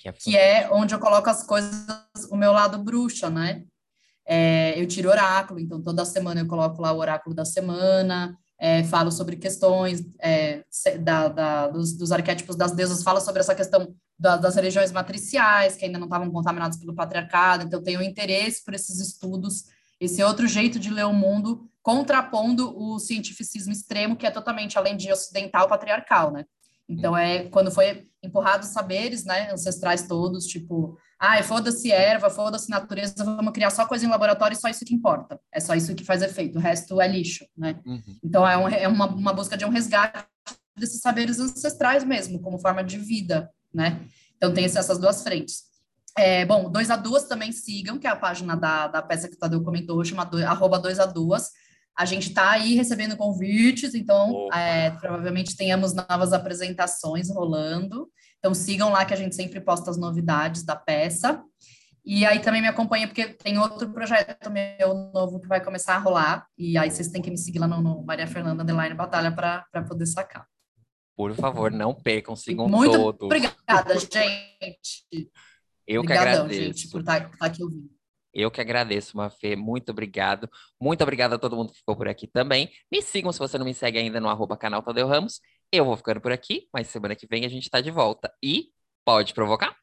[0.00, 1.86] que é, que é onde eu coloco as coisas,
[2.28, 3.62] o meu lado bruxa, né?
[4.26, 8.82] É, eu tiro oráculo, então toda semana eu coloco lá o oráculo da semana, é,
[8.84, 10.64] falo sobre questões é,
[11.00, 15.76] da, da, dos, dos, arquétipos das deusas, falo sobre essa questão da, das religiões matriciais,
[15.76, 19.64] que ainda não estavam contaminadas pelo patriarcado, então tenho interesse por esses estudos,
[20.00, 24.96] esse outro jeito de ler o mundo, contrapondo o cientificismo extremo, que é totalmente, além
[24.96, 26.44] de ocidental, patriarcal, né?
[26.88, 32.70] Então, é quando foi empurrado os saberes, né, ancestrais todos, tipo, ah, foda-se erva, foda-se
[32.70, 35.40] natureza, vamos criar só coisa em laboratório e só isso que importa.
[35.52, 37.80] É só isso que faz efeito, o resto é lixo, né?
[37.84, 38.16] Uhum.
[38.22, 40.24] Então, é, um, é uma, uma busca de um resgate
[40.76, 44.00] desses saberes ancestrais mesmo, como forma de vida, né?
[44.36, 45.64] Então, tem essas duas frentes.
[46.16, 49.34] É, bom, dois a duas também sigam, que é a página da, da peça que
[49.34, 51.50] o Tadeu comentou, chama do, arroba dois a duas.
[51.96, 58.08] A gente está aí recebendo convites, então é, provavelmente tenhamos novas apresentações rolando.
[58.38, 61.42] Então sigam lá que a gente sempre posta as novidades da peça.
[62.04, 65.98] E aí também me acompanha, porque tem outro projeto meu novo que vai começar a
[65.98, 66.46] rolar.
[66.56, 69.84] E aí vocês têm que me seguir lá no, no Maria Fernanda Underline Batalha para
[69.86, 70.46] poder sacar.
[71.14, 73.26] Por favor, não percam, sigam Muito todos.
[73.26, 75.04] Obrigada, gente.
[75.86, 76.62] Eu Obrigadão, que agradeço.
[76.62, 77.90] gente, por estar, tá, por estar tá aqui ouvindo.
[78.32, 79.56] Eu que agradeço, Mafê.
[79.56, 80.48] Muito obrigado.
[80.80, 82.70] Muito obrigado a todo mundo que ficou por aqui também.
[82.90, 85.40] Me sigam se você não me segue ainda no arroba canal Tadeu Ramos.
[85.72, 88.32] Eu vou ficando por aqui, mas semana que vem a gente está de volta.
[88.42, 88.72] E
[89.04, 89.76] pode provocar?